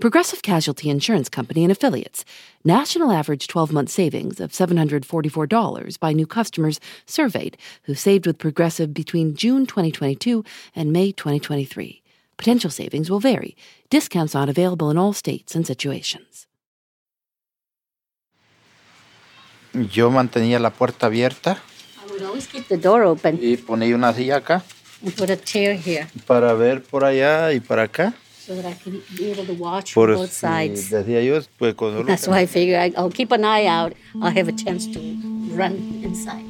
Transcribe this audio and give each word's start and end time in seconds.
Progressive 0.00 0.42
Casualty 0.42 0.90
Insurance 0.90 1.28
Company 1.28 1.64
and 1.64 1.72
Affiliates. 1.72 2.24
National 2.62 3.10
average 3.10 3.48
12 3.48 3.72
month 3.72 3.90
savings 3.90 4.38
of 4.38 4.52
$744 4.52 5.98
by 5.98 6.12
new 6.12 6.24
customers 6.24 6.78
surveyed 7.04 7.56
who 7.82 7.94
saved 7.96 8.24
with 8.24 8.38
Progressive 8.38 8.94
between 8.94 9.34
June 9.34 9.66
2022 9.66 10.44
and 10.76 10.92
May 10.92 11.10
2023. 11.10 12.00
Potential 12.36 12.70
savings 12.70 13.10
will 13.10 13.18
vary. 13.18 13.56
Discounts 13.90 14.34
not 14.34 14.48
available 14.48 14.88
in 14.88 14.96
all 14.96 15.12
states 15.12 15.56
and 15.56 15.66
situations. 15.66 16.46
Yo 19.92 20.10
mantenía 20.10 20.60
la 20.60 20.70
puerta 20.70 21.06
abierta 21.06 21.58
I 22.00 22.12
would 22.12 22.22
always 22.22 22.46
keep 22.46 22.68
the 22.68 22.76
door 22.76 23.02
open 23.02 23.40
y 23.42 23.56
ponía 23.56 23.96
una 23.96 24.12
silla 24.12 24.36
acá 24.36 24.62
and 25.02 25.16
put 25.16 25.28
a 25.28 25.36
chair 25.36 25.74
here 25.74 26.06
para 26.24 26.54
ver 26.54 26.84
por 26.84 27.02
allá 27.02 27.52
y 27.52 27.58
para 27.58 27.82
acá. 27.82 28.14
So 28.48 28.54
that 28.54 28.64
I 28.64 28.72
can 28.72 29.02
be 29.14 29.30
able 29.30 29.44
to 29.44 29.52
watch 29.52 29.92
Por 29.92 30.06
both 30.14 30.30
si 30.32 30.46
sides. 30.46 30.88
decía 30.88 31.22
yo, 31.22 31.38
pues 31.58 31.74
cuando 31.74 32.02
That's 32.02 32.26
why 32.26 32.40
I 32.40 32.46
figure 32.46 32.78
I, 32.78 32.90
I'll 32.96 33.10
keep 33.10 33.30
an 33.30 33.44
eye 33.44 33.66
out. 33.66 33.92
I'll 34.22 34.30
have 34.30 34.48
a 34.48 34.52
chance 34.52 34.86
to 34.86 34.98
run 35.52 35.74
inside. 36.02 36.46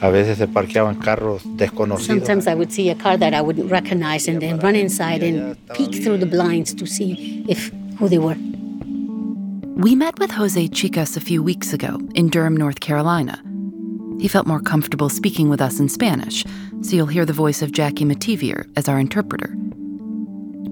a 0.00 0.10
veces 0.12 0.38
se 0.38 0.46
parqueaban 0.46 1.00
carros 1.00 1.42
desconocidos. 1.56 2.06
Sometimes 2.06 2.46
I 2.46 2.54
would 2.54 2.70
see 2.72 2.90
a 2.90 2.94
car 2.94 3.16
that 3.16 3.34
I 3.34 3.40
wouldn't 3.40 3.68
recognize 3.72 4.28
and 4.28 4.40
then 4.40 4.60
run 4.60 4.76
inside 4.76 5.24
and 5.24 5.56
peek 5.74 6.04
through 6.04 6.18
the 6.18 6.26
blinds 6.26 6.74
to 6.74 6.86
see 6.86 7.44
if 7.48 7.72
who 7.98 8.08
they 8.08 8.18
were. 8.18 8.36
We 9.74 9.96
met 9.96 10.20
with 10.20 10.30
Jose 10.30 10.68
Chicas 10.68 11.16
a 11.16 11.20
few 11.20 11.42
weeks 11.42 11.72
ago 11.72 11.98
in 12.14 12.28
Durham, 12.28 12.56
North 12.56 12.78
Carolina. 12.78 13.42
He 14.20 14.28
felt 14.28 14.46
more 14.46 14.60
comfortable 14.60 15.08
speaking 15.08 15.48
with 15.48 15.60
us 15.60 15.80
in 15.80 15.88
Spanish, 15.88 16.44
so 16.82 16.94
you'll 16.94 17.06
hear 17.06 17.26
the 17.26 17.32
voice 17.32 17.62
of 17.62 17.72
Jackie 17.72 18.04
Metivier 18.04 18.70
as 18.76 18.88
our 18.88 19.00
interpreter. 19.00 19.56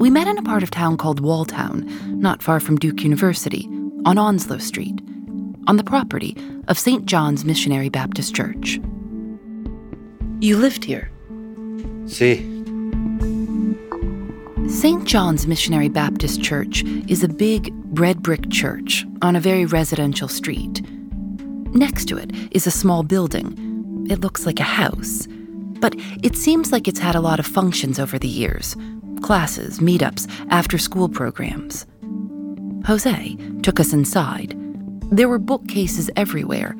We 0.00 0.08
met 0.08 0.26
in 0.26 0.38
a 0.38 0.42
part 0.42 0.62
of 0.62 0.70
town 0.70 0.96
called 0.96 1.20
Walltown, 1.20 1.84
not 2.06 2.42
far 2.42 2.58
from 2.58 2.78
Duke 2.78 3.02
University, 3.02 3.68
on 4.06 4.16
Onslow 4.16 4.56
Street, 4.56 4.98
on 5.66 5.76
the 5.76 5.84
property 5.84 6.34
of 6.68 6.78
St. 6.78 7.04
John's 7.04 7.44
Missionary 7.44 7.90
Baptist 7.90 8.34
Church. 8.34 8.80
You 10.40 10.56
lived 10.56 10.86
here. 10.86 11.10
Sí, 12.06 12.40
St. 14.70 15.04
John's 15.04 15.46
Missionary 15.46 15.90
Baptist 15.90 16.42
Church 16.42 16.82
is 17.06 17.22
a 17.22 17.28
big 17.28 17.70
red 17.90 18.22
brick 18.22 18.48
church 18.48 19.04
on 19.20 19.36
a 19.36 19.40
very 19.40 19.66
residential 19.66 20.28
street. 20.28 20.80
Next 21.74 22.06
to 22.06 22.16
it 22.16 22.30
is 22.52 22.66
a 22.66 22.70
small 22.70 23.02
building. 23.02 24.06
It 24.08 24.22
looks 24.22 24.46
like 24.46 24.60
a 24.60 24.62
house, 24.62 25.28
but 25.78 25.94
it 26.22 26.36
seems 26.36 26.72
like 26.72 26.88
it's 26.88 27.00
had 27.00 27.16
a 27.16 27.20
lot 27.20 27.38
of 27.38 27.44
functions 27.44 27.98
over 27.98 28.18
the 28.18 28.28
years 28.28 28.74
classes, 29.22 29.78
meetups, 29.80 30.26
after 30.50 30.78
school 30.78 31.08
programs. 31.08 31.86
Jose 32.86 33.36
took 33.62 33.78
us 33.80 33.92
inside. 33.92 34.54
There 35.12 35.28
were 35.28 35.38
bookcases 35.38 36.10
everywhere, 36.16 36.74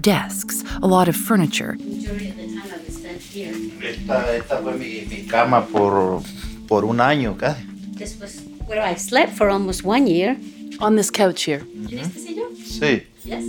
desks, 0.00 0.62
a 0.82 0.86
lot 0.86 1.08
of 1.08 1.16
furniture, 1.16 1.76
Majority 1.78 2.28
of 2.30 2.36
the 2.36 2.46
time 2.48 2.62
I 2.72 2.76
would 2.76 2.92
spend 2.92 3.20
here. 3.20 3.54
esta, 3.82 4.36
esta 4.36 4.58
fue 4.62 4.74
mi, 4.76 5.06
mi 5.08 5.26
cama 5.26 5.66
por, 5.66 6.22
por 6.68 6.84
un 6.84 6.98
año 7.00 7.36
casi. 7.38 7.62
This 7.96 8.18
was 8.20 8.42
where 8.66 8.80
I 8.82 8.94
slept 8.94 9.32
for 9.32 9.48
almost 9.48 9.84
one 9.84 10.06
year. 10.06 10.36
on 10.80 10.94
this 10.96 11.10
couch 11.10 11.42
here. 11.44 11.62
¿En 11.90 11.98
este 11.98 12.20
sillón? 12.20 12.54
Sí, 12.56 13.02
Yes. 13.24 13.44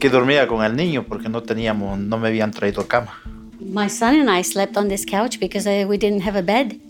que 0.00 0.08
dormía 0.10 0.46
con 0.48 0.64
el 0.64 0.74
niño 0.74 1.04
porque 1.04 1.28
no 1.28 1.42
teníamos, 1.42 1.98
no 1.98 2.18
me 2.18 2.28
habían 2.28 2.50
traído 2.52 2.86
cama. 2.88 3.12
My 3.60 3.88
son 3.88 4.16
and 4.20 4.28
I 4.30 4.42
slept 4.42 4.76
on 4.76 4.88
this 4.88 5.04
couch 5.04 5.38
because 5.38 5.66
uh, 5.68 5.86
we 5.88 5.96
didn't 5.98 6.22
have 6.22 6.36
a 6.36 6.42
bed. 6.42 6.80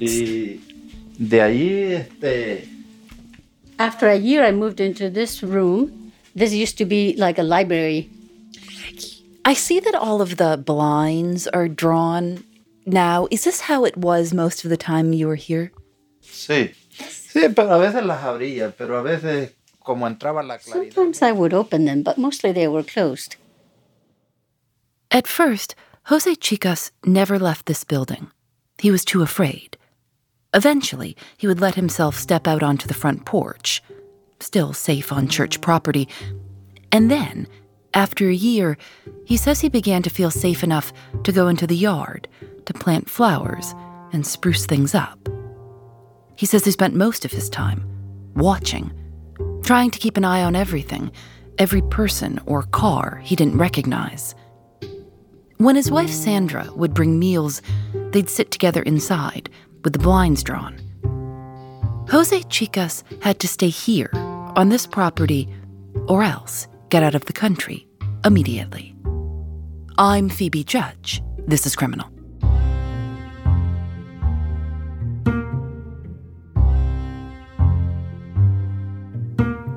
Y 0.00 0.60
de 1.18 1.42
ahí, 1.42 1.92
este, 1.92 2.68
After 3.78 4.08
a 4.08 4.16
year, 4.16 4.42
I 4.44 4.52
moved 4.52 4.80
into 4.80 5.08
this 5.08 5.42
room. 5.42 6.12
This 6.34 6.52
used 6.52 6.76
to 6.78 6.84
be 6.84 7.14
like 7.16 7.38
a 7.38 7.42
library. 7.42 8.10
I 9.44 9.54
see 9.54 9.80
that 9.80 9.94
all 9.94 10.20
of 10.20 10.36
the 10.36 10.56
blinds 10.58 11.46
are 11.48 11.68
drawn 11.68 12.44
now. 12.84 13.26
Is 13.30 13.44
this 13.44 13.62
how 13.62 13.84
it 13.84 13.96
was 13.96 14.34
most 14.34 14.64
of 14.64 14.70
the 14.70 14.76
time 14.76 15.12
you 15.12 15.26
were 15.28 15.36
here? 15.36 15.72
sí. 16.22 16.74
Sí, 17.32 17.48
pero 17.54 17.70
a 17.70 17.78
veces 17.78 18.04
las 18.04 18.24
abría, 18.24 18.74
pero 18.76 18.98
a 18.98 19.02
veces 19.02 19.52
como 19.78 20.06
entraba 20.06 20.42
la 20.42 20.58
claridad. 20.58 20.92
Sometimes 20.92 21.22
I 21.22 21.32
would 21.32 21.54
open 21.54 21.84
them, 21.84 22.02
but 22.02 22.18
mostly 22.18 22.52
they 22.52 22.66
were 22.66 22.82
closed. 22.82 23.36
At 25.10 25.26
first, 25.26 25.74
Jose 26.06 26.34
Chicas 26.36 26.90
never 27.04 27.38
left 27.38 27.66
this 27.66 27.84
building. 27.84 28.30
He 28.78 28.90
was 28.90 29.04
too 29.04 29.22
afraid. 29.22 29.69
Eventually, 30.52 31.16
he 31.36 31.46
would 31.46 31.60
let 31.60 31.76
himself 31.76 32.16
step 32.16 32.48
out 32.48 32.62
onto 32.62 32.88
the 32.88 32.94
front 32.94 33.24
porch, 33.24 33.82
still 34.40 34.72
safe 34.72 35.12
on 35.12 35.28
church 35.28 35.60
property. 35.60 36.08
And 36.90 37.10
then, 37.10 37.46
after 37.94 38.28
a 38.28 38.34
year, 38.34 38.76
he 39.24 39.36
says 39.36 39.60
he 39.60 39.68
began 39.68 40.02
to 40.02 40.10
feel 40.10 40.30
safe 40.30 40.64
enough 40.64 40.92
to 41.22 41.32
go 41.32 41.46
into 41.46 41.66
the 41.66 41.76
yard 41.76 42.28
to 42.66 42.74
plant 42.74 43.08
flowers 43.08 43.74
and 44.12 44.26
spruce 44.26 44.66
things 44.66 44.94
up. 44.94 45.28
He 46.36 46.46
says 46.46 46.64
he 46.64 46.70
spent 46.72 46.94
most 46.94 47.24
of 47.24 47.30
his 47.30 47.48
time 47.48 47.84
watching, 48.34 48.92
trying 49.62 49.90
to 49.92 49.98
keep 49.98 50.16
an 50.16 50.24
eye 50.24 50.42
on 50.42 50.56
everything, 50.56 51.12
every 51.58 51.82
person 51.82 52.40
or 52.46 52.62
car 52.64 53.20
he 53.22 53.36
didn't 53.36 53.58
recognize. 53.58 54.34
When 55.58 55.76
his 55.76 55.90
wife 55.90 56.10
Sandra 56.10 56.68
would 56.74 56.94
bring 56.94 57.18
meals, 57.18 57.60
they'd 58.12 58.30
sit 58.30 58.50
together 58.50 58.82
inside 58.82 59.50
with 59.82 59.92
the 59.92 59.98
blinds 59.98 60.42
drawn. 60.42 60.78
Jose 62.10 62.40
Chicas 62.44 63.04
had 63.22 63.38
to 63.40 63.48
stay 63.48 63.68
here 63.68 64.10
on 64.56 64.68
this 64.68 64.86
property 64.86 65.48
or 66.08 66.22
else 66.22 66.66
get 66.88 67.02
out 67.02 67.14
of 67.14 67.24
the 67.26 67.32
country 67.32 67.86
immediately. 68.24 68.94
I'm 69.96 70.28
Phoebe 70.28 70.64
Judge. 70.64 71.22
This 71.46 71.66
is 71.66 71.76
Criminal. 71.76 72.08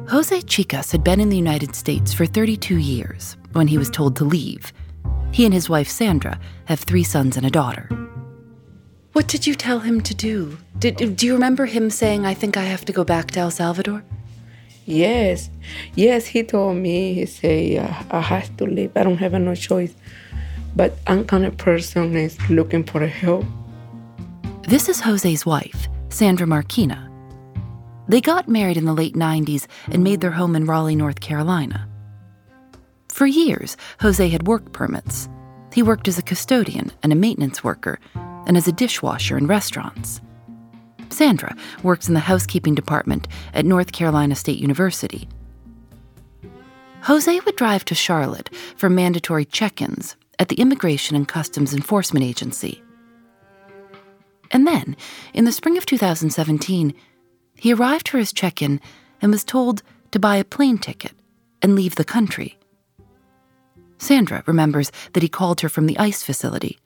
Jose 0.10 0.42
Chicas 0.42 0.92
had 0.92 1.04
been 1.04 1.20
in 1.20 1.30
the 1.30 1.38
United 1.38 1.76
States 1.76 2.14
for 2.14 2.28
32 2.28 2.78
years 2.78 3.36
when 3.54 3.68
he 3.68 3.80
was 3.80 3.90
told 3.90 4.16
to 4.18 4.24
leave. 4.24 4.72
He 5.32 5.44
and 5.44 5.54
his 5.54 5.70
wife 5.70 5.90
Sandra 5.90 6.40
have 6.66 6.80
three 6.80 7.04
sons 7.04 7.36
and 7.36 7.46
a 7.46 7.50
daughter. 7.50 7.90
What 9.14 9.28
did 9.28 9.46
you 9.46 9.54
tell 9.54 9.80
him 9.80 10.02
to 10.02 10.16
do? 10.16 10.58
Did, 10.80 11.16
do 11.16 11.28
you 11.28 11.34
remember 11.36 11.68
him 11.68 11.92
saying, 11.92 12.26
I 12.26 12.34
think 12.34 12.58
I 12.58 12.64
have 12.64 12.84
to 12.86 12.92
go 12.92 13.04
back 13.04 13.30
to 13.32 13.42
El 13.42 13.52
Salvador? 13.52 14.04
Yes, 14.86 15.52
yes, 15.94 16.26
he 16.26 16.42
told 16.42 16.78
me, 16.78 17.14
he 17.14 17.28
say, 17.28 17.78
uh, 17.78 17.94
I 18.10 18.22
have 18.22 18.58
to 18.58 18.66
leave, 18.66 18.92
I 18.98 19.04
don't 19.04 19.18
have 19.18 19.34
no 19.34 19.54
choice. 19.54 19.94
But 20.76 20.98
I'm 21.06 21.26
kind 21.26 21.46
of 21.46 21.56
person 21.58 22.16
is 22.16 22.38
looking 22.50 22.84
for 22.84 23.06
help. 23.06 23.46
This 24.68 24.90
is 24.90 25.00
Jose's 25.00 25.46
wife, 25.46 25.88
Sandra 26.10 26.48
Marquina. 26.48 27.08
They 28.08 28.20
got 28.20 28.50
married 28.50 28.78
in 28.78 28.86
the 28.86 28.94
late 28.94 29.14
90s 29.14 29.68
and 29.92 30.04
made 30.04 30.22
their 30.22 30.32
home 30.32 30.56
in 30.56 30.66
Raleigh, 30.66 30.96
North 30.96 31.20
Carolina. 31.20 31.88
For 33.10 33.28
years, 33.28 33.78
Jose 34.02 34.28
had 34.28 34.48
work 34.48 34.74
permits. 34.74 35.30
He 35.72 35.84
worked 35.84 36.08
as 36.08 36.18
a 36.18 36.24
custodian 36.24 36.92
and 37.04 37.14
a 37.14 37.16
maintenance 37.16 37.64
worker, 37.64 38.00
and 38.46 38.58
as 38.58 38.68
a 38.68 38.72
dishwasher 38.72 39.38
in 39.38 39.48
restaurants. 39.48 40.22
Sandra 41.10 41.56
works 41.84 42.08
in 42.08 42.14
the 42.14 42.20
housekeeping 42.20 42.76
department 42.76 43.28
at 43.54 43.66
North 43.66 43.92
Carolina 43.92 44.36
State 44.36 44.60
University. 44.60 45.28
Jose 47.04 47.40
would 47.42 47.56
drive 47.56 47.86
to 47.86 47.96
Charlotte 47.96 48.50
for 48.76 48.90
mandatory 48.90 49.46
check 49.46 49.82
ins 49.82 50.16
at 50.40 50.50
the 50.50 50.56
Immigration 50.56 51.16
and 51.16 51.28
Customs 51.28 51.74
Enforcement 51.74 52.26
Agency. 52.26 52.82
And 54.52 54.66
then, 54.66 54.96
in 55.34 55.46
the 55.46 55.52
spring 55.52 55.78
of 55.78 55.86
2017, 55.86 56.94
he 57.56 57.74
arrived 57.74 58.08
for 58.08 58.18
his 58.18 58.34
check 58.34 58.62
in 58.62 58.80
and 59.22 59.32
was 59.32 59.44
told 59.44 59.84
to 60.12 60.20
buy 60.20 60.38
a 60.38 60.44
plane 60.44 60.78
ticket 60.78 61.14
and 61.62 61.76
leave 61.76 61.96
the 61.96 62.04
country. 62.04 62.58
Sandra 63.98 64.44
remembers 64.46 64.92
that 65.14 65.24
he 65.24 65.30
called 65.30 65.62
her 65.62 65.70
from 65.70 65.86
the 65.86 65.98
ICE 65.98 66.22
facility. 66.24 66.78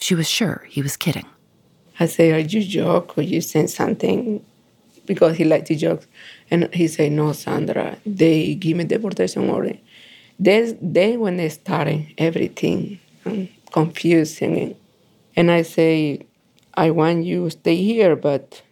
She 0.00 0.14
was 0.14 0.28
sure 0.28 0.64
he 0.68 0.82
was 0.82 0.96
kidding. 0.96 1.26
I 2.00 2.06
say, 2.06 2.32
Are 2.32 2.38
you 2.38 2.62
joke 2.62 3.18
or 3.18 3.22
you 3.22 3.40
saying 3.40 3.68
something? 3.68 4.44
Because 5.06 5.36
he 5.36 5.44
liked 5.44 5.66
to 5.68 5.74
joke. 5.76 6.06
And 6.50 6.72
he 6.74 6.86
said, 6.88 7.12
No, 7.12 7.32
Sandra, 7.32 7.96
they 8.06 8.54
give 8.54 8.76
me 8.76 8.84
deportation 8.84 9.50
order. 9.50 9.76
Then, 10.38 10.78
then 10.80 11.20
when 11.20 11.36
they 11.36 11.48
started 11.48 12.06
everything 12.16 13.00
um, 13.26 13.48
confusing. 13.72 14.76
And 15.34 15.50
I 15.50 15.62
say, 15.62 16.26
I 16.74 16.90
want 16.90 17.24
you 17.24 17.44
to 17.44 17.50
stay 17.50 17.76
here, 17.76 18.14
but 18.14 18.62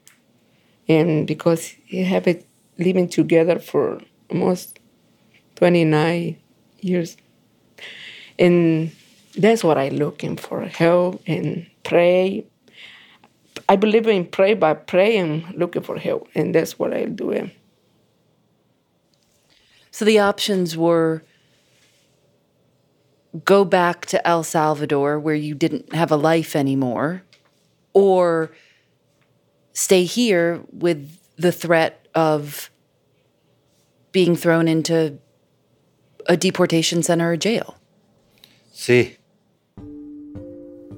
and 0.88 1.26
because 1.26 1.66
he 1.86 2.04
have 2.04 2.24
been 2.24 2.44
living 2.78 3.08
together 3.08 3.58
for 3.58 4.00
almost 4.30 4.78
29 5.56 6.36
years. 6.80 7.16
And 8.38 8.92
that's 9.36 9.62
what 9.62 9.78
I'm 9.78 9.96
looking 9.96 10.36
for, 10.36 10.62
help 10.62 11.22
and 11.26 11.66
pray. 11.84 12.46
I 13.68 13.76
believe 13.76 14.06
in 14.06 14.26
pray 14.26 14.54
by 14.54 14.74
pray 14.74 15.16
and 15.18 15.44
looking 15.54 15.82
for 15.82 15.98
help, 15.98 16.28
and 16.34 16.54
that's 16.54 16.78
what 16.78 16.94
I'm 16.94 17.16
doing. 17.16 17.50
So 19.90 20.04
the 20.04 20.18
options 20.18 20.76
were 20.76 21.22
go 23.44 23.64
back 23.64 24.06
to 24.06 24.26
El 24.26 24.42
Salvador 24.42 25.18
where 25.18 25.34
you 25.34 25.54
didn't 25.54 25.92
have 25.92 26.10
a 26.10 26.16
life 26.16 26.56
anymore, 26.56 27.22
or 27.92 28.50
stay 29.72 30.04
here 30.04 30.62
with 30.72 31.18
the 31.36 31.52
threat 31.52 32.06
of 32.14 32.70
being 34.12 34.36
thrown 34.36 34.68
into 34.68 35.18
a 36.26 36.36
deportation 36.36 37.02
center 37.02 37.32
or 37.32 37.36
jail. 37.36 37.76
Sí. 38.72 39.16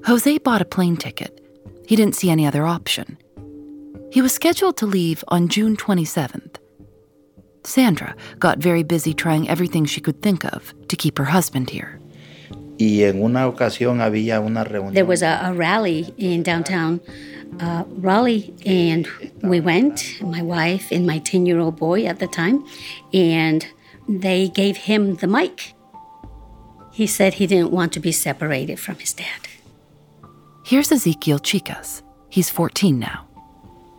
Jose 0.08 0.38
bought 0.38 0.62
a 0.62 0.64
plane 0.64 0.96
ticket. 0.96 1.38
He 1.86 1.94
didn't 1.94 2.14
see 2.14 2.30
any 2.30 2.46
other 2.46 2.66
option. 2.66 3.18
He 4.10 4.22
was 4.22 4.32
scheduled 4.32 4.78
to 4.78 4.86
leave 4.86 5.22
on 5.28 5.48
June 5.48 5.76
27th. 5.76 6.56
Sandra 7.62 8.16
got 8.38 8.56
very 8.56 8.82
busy 8.82 9.12
trying 9.12 9.50
everything 9.50 9.84
she 9.84 10.00
could 10.00 10.22
think 10.22 10.46
of 10.46 10.72
to 10.88 10.96
keep 10.96 11.18
her 11.18 11.26
husband 11.26 11.68
here. 11.68 12.00
Y 12.80 13.02
en 13.02 13.22
una 13.22 13.46
ocasión 13.48 14.00
había 14.00 14.40
una 14.40 14.64
reunión. 14.64 14.94
There 14.94 15.04
was 15.04 15.20
a, 15.20 15.40
a 15.42 15.52
rally 15.52 16.14
in 16.16 16.42
downtown 16.42 17.02
uh, 17.60 17.84
Raleigh, 17.98 18.54
and 18.64 19.06
we 19.42 19.60
went, 19.60 20.22
my 20.22 20.40
wife 20.40 20.90
and 20.90 21.06
my 21.06 21.18
10 21.18 21.44
year 21.44 21.58
old 21.58 21.76
boy 21.76 22.06
at 22.06 22.18
the 22.18 22.28
time, 22.28 22.64
and 23.12 23.66
they 24.08 24.48
gave 24.48 24.78
him 24.78 25.16
the 25.16 25.26
mic. 25.26 25.74
He 26.92 27.06
said 27.06 27.34
he 27.34 27.46
didn't 27.46 27.72
want 27.72 27.92
to 27.92 28.00
be 28.00 28.10
separated 28.10 28.80
from 28.80 28.96
his 28.96 29.12
dad. 29.12 29.48
Here's 30.68 30.92
Ezekiel 30.92 31.38
Chicas. 31.38 32.02
He's 32.28 32.50
14 32.50 32.98
now. 32.98 33.26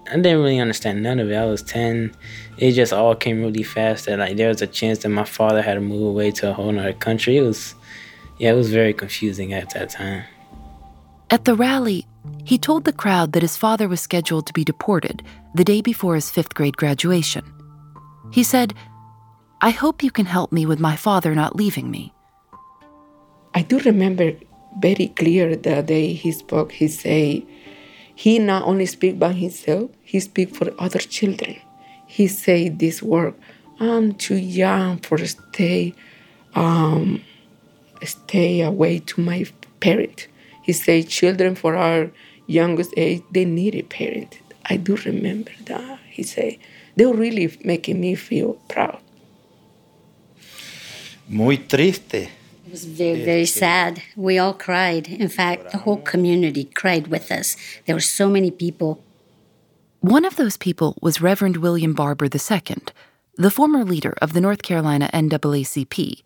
I 0.07 0.17
didn't 0.17 0.37
really 0.37 0.59
understand 0.59 1.01
none 1.01 1.17
of 1.17 1.31
it. 1.31 1.35
I 1.35 1.45
was 1.45 1.63
10. 1.63 2.15
It 2.59 2.73
just 2.73 2.93
all 2.93 3.15
came 3.15 3.41
really 3.41 3.63
fast 3.63 4.05
that 4.05 4.19
like 4.19 4.37
there 4.37 4.49
was 4.49 4.61
a 4.61 4.67
chance 4.67 4.99
that 4.99 5.09
my 5.09 5.23
father 5.23 5.63
had 5.63 5.73
to 5.73 5.81
move 5.81 6.03
away 6.03 6.29
to 6.29 6.51
a 6.51 6.53
whole 6.53 6.69
other 6.77 6.93
country. 6.93 7.37
It 7.37 7.41
was 7.41 7.73
yeah, 8.37 8.51
it 8.51 8.53
was 8.53 8.71
very 8.71 8.93
confusing 8.93 9.51
at 9.51 9.73
that 9.73 9.89
time. 9.89 10.25
At 11.31 11.45
the 11.45 11.55
rally, 11.55 12.05
he 12.45 12.59
told 12.59 12.83
the 12.83 12.93
crowd 12.93 13.31
that 13.31 13.41
his 13.41 13.57
father 13.57 13.87
was 13.87 13.99
scheduled 13.99 14.45
to 14.45 14.53
be 14.53 14.63
deported 14.63 15.23
the 15.55 15.63
day 15.63 15.81
before 15.81 16.13
his 16.13 16.29
fifth 16.29 16.53
grade 16.53 16.77
graduation. 16.77 17.51
He 18.31 18.43
said, 18.43 18.75
I 19.59 19.71
hope 19.71 20.03
you 20.03 20.11
can 20.11 20.27
help 20.27 20.51
me 20.51 20.67
with 20.67 20.79
my 20.79 20.95
father 20.95 21.33
not 21.33 21.55
leaving 21.55 21.89
me. 21.89 22.13
I 23.55 23.63
do 23.63 23.79
remember 23.79 24.33
very 24.77 25.07
clear 25.07 25.55
the 25.55 25.81
day 25.81 26.13
he 26.13 26.31
spoke, 26.31 26.71
he 26.71 26.87
say, 26.87 27.45
he 28.15 28.37
not 28.39 28.63
only 28.63 28.85
speak 28.85 29.17
by 29.17 29.33
himself, 29.33 29.91
he 30.03 30.19
speak 30.19 30.55
for 30.55 30.73
other 30.77 30.99
children. 30.99 31.55
He 32.05 32.27
say 32.27 32.69
this 32.69 33.01
word, 33.01 33.33
I'm 33.79 34.13
too 34.13 34.35
young 34.35 34.99
for 34.99 35.17
stay, 35.25 35.93
um, 36.53 37.21
stay 38.03 38.61
away 38.61 38.99
to 38.99 39.21
my 39.21 39.45
parent. 39.79 40.27
He 40.63 40.73
say 40.73 41.03
children 41.03 41.55
for 41.55 41.75
our 41.75 42.11
youngest 42.45 42.93
age, 42.97 43.21
they 43.31 43.45
need 43.45 43.75
a 43.75 43.83
parent. 43.83 44.39
I 44.65 44.77
do 44.77 44.95
remember 44.97 45.51
that. 45.65 45.99
He 46.09 46.23
say, 46.23 46.59
they 46.95 47.05
really 47.05 47.57
making 47.63 48.01
me 48.01 48.15
feel 48.15 48.53
proud. 48.67 48.99
Muy 51.27 51.57
triste. 51.57 52.29
It 52.69 52.73
was 52.73 52.85
very, 52.85 53.25
very 53.25 53.47
sad. 53.47 54.03
We 54.15 54.37
all 54.37 54.53
cried. 54.53 55.07
In 55.07 55.27
fact, 55.27 55.71
the 55.71 55.79
whole 55.79 55.97
community 55.97 56.65
cried 56.65 57.07
with 57.07 57.31
us. 57.31 57.57
There 57.87 57.95
were 57.95 57.99
so 57.99 58.29
many 58.29 58.51
people. 58.51 59.03
One 60.01 60.23
of 60.23 60.35
those 60.35 60.55
people 60.55 60.95
was 61.01 61.19
Reverend 61.19 61.57
William 61.57 61.95
Barber 61.95 62.25
II, 62.25 62.75
the 63.37 63.49
former 63.49 63.83
leader 63.83 64.13
of 64.21 64.33
the 64.33 64.39
North 64.39 64.61
Carolina 64.61 65.09
NAACP. 65.11 66.21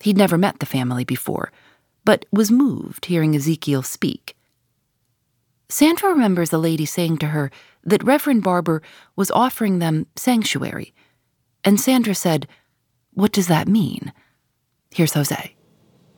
He'd 0.00 0.16
never 0.16 0.38
met 0.38 0.60
the 0.60 0.64
family 0.64 1.04
before, 1.04 1.52
but 2.06 2.24
was 2.32 2.50
moved 2.50 3.04
hearing 3.04 3.36
Ezekiel 3.36 3.82
speak. 3.82 4.34
Sandra 5.68 6.08
remembers 6.08 6.54
a 6.54 6.58
lady 6.58 6.86
saying 6.86 7.18
to 7.18 7.26
her 7.26 7.50
that 7.84 8.02
Reverend 8.02 8.42
Barber 8.42 8.80
was 9.14 9.30
offering 9.30 9.78
them 9.78 10.06
sanctuary. 10.16 10.94
And 11.64 11.78
Sandra 11.78 12.14
said, 12.14 12.48
What 13.12 13.32
does 13.32 13.48
that 13.48 13.68
mean? 13.68 14.14
Here's 14.90 15.12
Jose. 15.12 15.52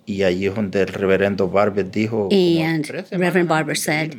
Y 0.09 0.23
allí 0.23 0.47
es 0.47 0.55
donde 0.55 0.81
el 0.81 0.89
reverendo 0.89 1.49
Barber 1.49 1.91
dijo. 1.91 2.31
And 2.33 2.89
Reverend 3.11 3.47
Barber 3.47 3.75
said, 3.75 4.17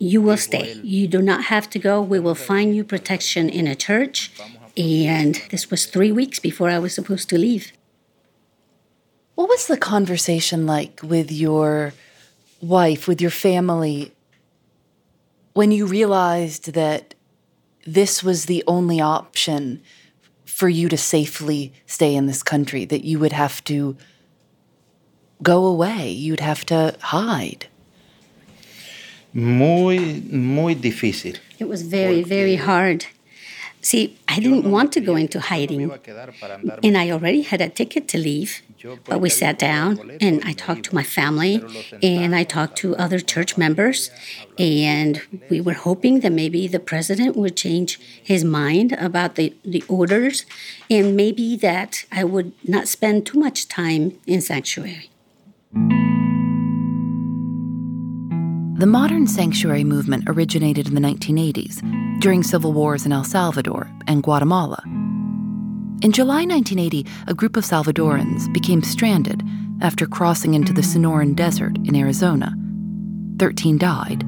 You 0.00 0.20
will 0.20 0.36
stay. 0.36 0.74
You 0.82 1.06
do 1.06 1.22
not 1.22 1.44
have 1.44 1.70
to 1.70 1.78
go. 1.78 2.02
We 2.02 2.18
will 2.18 2.34
find 2.34 2.74
you 2.74 2.82
protection 2.82 3.48
in 3.48 3.68
a 3.68 3.76
church. 3.76 4.32
And 4.76 5.40
this 5.50 5.70
was 5.70 5.86
three 5.86 6.10
weeks 6.10 6.40
before 6.40 6.68
I 6.68 6.80
was 6.80 6.92
supposed 6.92 7.28
to 7.28 7.38
leave. 7.38 7.70
What 9.36 9.48
was 9.48 9.68
the 9.68 9.76
conversation 9.76 10.66
like 10.66 11.00
with 11.00 11.30
your 11.30 11.94
wife, 12.60 13.06
with 13.06 13.20
your 13.20 13.30
family, 13.30 14.12
when 15.52 15.70
you 15.70 15.86
realized 15.86 16.72
that 16.72 17.14
this 17.86 18.24
was 18.24 18.46
the 18.46 18.64
only 18.66 19.00
option 19.00 19.80
for 20.44 20.68
you 20.68 20.88
to 20.88 20.96
safely 20.96 21.72
stay 21.86 22.16
in 22.16 22.26
this 22.26 22.42
country, 22.42 22.84
that 22.84 23.04
you 23.04 23.20
would 23.20 23.32
have 23.32 23.62
to 23.64 23.96
go 25.42 25.66
away, 25.66 26.08
you'd 26.10 26.40
have 26.40 26.64
to 26.66 26.96
hide? 27.00 27.66
Muy, 29.34 30.22
muy 30.30 30.74
difícil. 30.74 31.38
It 31.58 31.68
was 31.68 31.82
very, 31.82 32.22
very 32.22 32.56
hard. 32.56 33.06
See, 33.84 34.16
I 34.28 34.38
didn't 34.38 34.70
want 34.70 34.92
to 34.92 35.00
go 35.00 35.16
into 35.16 35.40
hiding, 35.40 35.90
and 36.84 36.96
I 36.96 37.10
already 37.10 37.42
had 37.42 37.60
a 37.60 37.68
ticket 37.68 38.06
to 38.08 38.18
leave. 38.18 38.62
But 39.04 39.20
we 39.20 39.28
sat 39.28 39.58
down 39.58 40.16
and 40.20 40.42
I 40.44 40.52
talked 40.52 40.84
to 40.86 40.94
my 40.94 41.04
family 41.04 41.62
and 42.02 42.34
I 42.34 42.42
talked 42.42 42.76
to 42.78 42.96
other 42.96 43.20
church 43.20 43.56
members, 43.56 44.10
and 44.58 45.22
we 45.48 45.60
were 45.60 45.74
hoping 45.74 46.20
that 46.20 46.32
maybe 46.32 46.66
the 46.66 46.80
president 46.80 47.36
would 47.36 47.56
change 47.56 48.00
his 48.22 48.44
mind 48.44 48.92
about 48.92 49.36
the, 49.36 49.54
the 49.64 49.84
orders 49.88 50.46
and 50.90 51.16
maybe 51.16 51.56
that 51.56 52.04
I 52.10 52.24
would 52.24 52.52
not 52.66 52.88
spend 52.88 53.26
too 53.26 53.38
much 53.38 53.68
time 53.68 54.18
in 54.26 54.40
sanctuary. 54.40 55.11
The 58.82 58.86
modern 58.86 59.26
sanctuary 59.26 59.84
movement 59.84 60.24
originated 60.26 60.88
in 60.88 60.94
the 60.94 61.00
1980s 61.00 62.20
during 62.20 62.42
civil 62.42 62.72
wars 62.72 63.06
in 63.06 63.12
El 63.12 63.24
Salvador 63.24 63.90
and 64.06 64.22
Guatemala. 64.22 64.82
In 66.02 66.10
July 66.10 66.44
1980, 66.44 67.06
a 67.28 67.34
group 67.34 67.56
of 67.56 67.64
Salvadorans 67.64 68.52
became 68.52 68.82
stranded 68.82 69.42
after 69.80 70.04
crossing 70.04 70.54
into 70.54 70.72
the 70.72 70.82
Sonoran 70.82 71.36
Desert 71.36 71.76
in 71.84 71.94
Arizona. 71.94 72.56
Thirteen 73.38 73.78
died, 73.78 74.22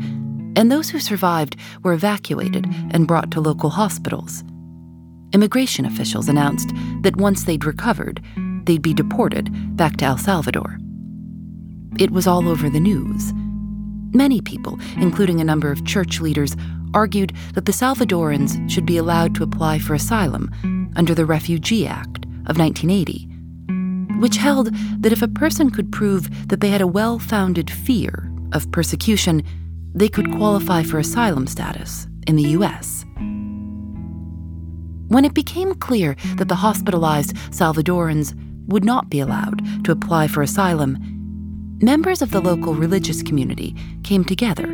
and 0.56 0.70
those 0.70 0.90
who 0.90 1.00
survived 1.00 1.56
were 1.82 1.92
evacuated 1.92 2.66
and 2.92 3.08
brought 3.08 3.30
to 3.32 3.40
local 3.40 3.70
hospitals. 3.70 4.44
Immigration 5.32 5.84
officials 5.84 6.28
announced 6.28 6.70
that 7.02 7.16
once 7.16 7.42
they'd 7.42 7.64
recovered, 7.64 8.22
they'd 8.66 8.82
be 8.82 8.94
deported 8.94 9.50
back 9.76 9.96
to 9.96 10.04
El 10.04 10.16
Salvador. 10.18 10.78
It 11.98 12.10
was 12.10 12.26
all 12.26 12.48
over 12.48 12.68
the 12.68 12.80
news. 12.80 13.32
Many 14.12 14.40
people, 14.40 14.78
including 14.96 15.40
a 15.40 15.44
number 15.44 15.70
of 15.70 15.84
church 15.84 16.20
leaders, 16.20 16.56
argued 16.92 17.32
that 17.54 17.66
the 17.66 17.72
Salvadorans 17.72 18.68
should 18.70 18.86
be 18.86 18.96
allowed 18.96 19.34
to 19.34 19.42
apply 19.42 19.78
for 19.78 19.94
asylum 19.94 20.50
under 20.96 21.14
the 21.14 21.26
Refugee 21.26 21.86
Act 21.86 22.24
of 22.46 22.58
1980, 22.58 23.28
which 24.20 24.36
held 24.36 24.74
that 25.00 25.12
if 25.12 25.22
a 25.22 25.28
person 25.28 25.70
could 25.70 25.92
prove 25.92 26.48
that 26.48 26.60
they 26.60 26.68
had 26.68 26.80
a 26.80 26.86
well 26.86 27.18
founded 27.18 27.70
fear 27.70 28.30
of 28.52 28.70
persecution, 28.72 29.42
they 29.94 30.08
could 30.08 30.32
qualify 30.32 30.82
for 30.82 30.98
asylum 30.98 31.46
status 31.46 32.08
in 32.26 32.36
the 32.36 32.50
U.S. 32.50 33.04
When 35.08 35.24
it 35.24 35.34
became 35.34 35.74
clear 35.74 36.16
that 36.36 36.48
the 36.48 36.56
hospitalized 36.56 37.36
Salvadorans 37.50 38.34
would 38.66 38.84
not 38.84 39.10
be 39.10 39.20
allowed 39.20 39.62
to 39.84 39.92
apply 39.92 40.26
for 40.26 40.42
asylum, 40.42 40.98
members 41.84 42.22
of 42.22 42.30
the 42.30 42.40
local 42.40 42.74
religious 42.74 43.22
community 43.22 43.76
came 44.02 44.24
together, 44.24 44.64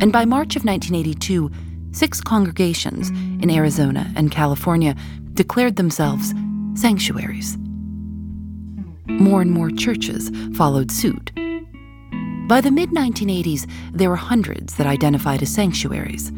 and 0.00 0.12
by 0.12 0.24
March 0.24 0.54
of 0.54 0.64
1982, 0.64 1.50
six 1.90 2.20
congregations 2.20 3.10
in 3.10 3.50
Arizona 3.50 4.12
and 4.14 4.30
California 4.30 4.94
declared 5.34 5.76
themselves 5.76 6.32
sanctuaries. 6.74 7.58
More 9.06 9.42
and 9.42 9.50
more 9.50 9.70
churches 9.70 10.30
followed 10.54 10.92
suit. 10.92 11.32
By 12.48 12.60
the 12.60 12.70
mid 12.70 12.90
1980s, 12.90 13.68
there 13.92 14.10
were 14.10 14.16
hundreds 14.16 14.76
that 14.76 14.86
identified 14.86 15.42
as 15.42 15.52
sanctuaries. 15.52 16.30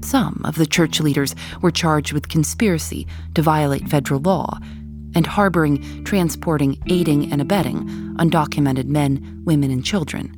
Some 0.00 0.40
of 0.44 0.54
the 0.56 0.66
church 0.66 1.00
leaders 1.00 1.34
were 1.60 1.70
charged 1.70 2.12
with 2.12 2.28
conspiracy 2.28 3.06
to 3.34 3.42
violate 3.42 3.88
federal 3.88 4.20
law 4.20 4.58
and 5.14 5.26
harboring, 5.26 6.04
transporting, 6.04 6.82
aiding, 6.88 7.30
and 7.32 7.40
abetting 7.40 7.86
undocumented 8.16 8.86
men, 8.86 9.42
women, 9.44 9.70
and 9.70 9.84
children. 9.84 10.34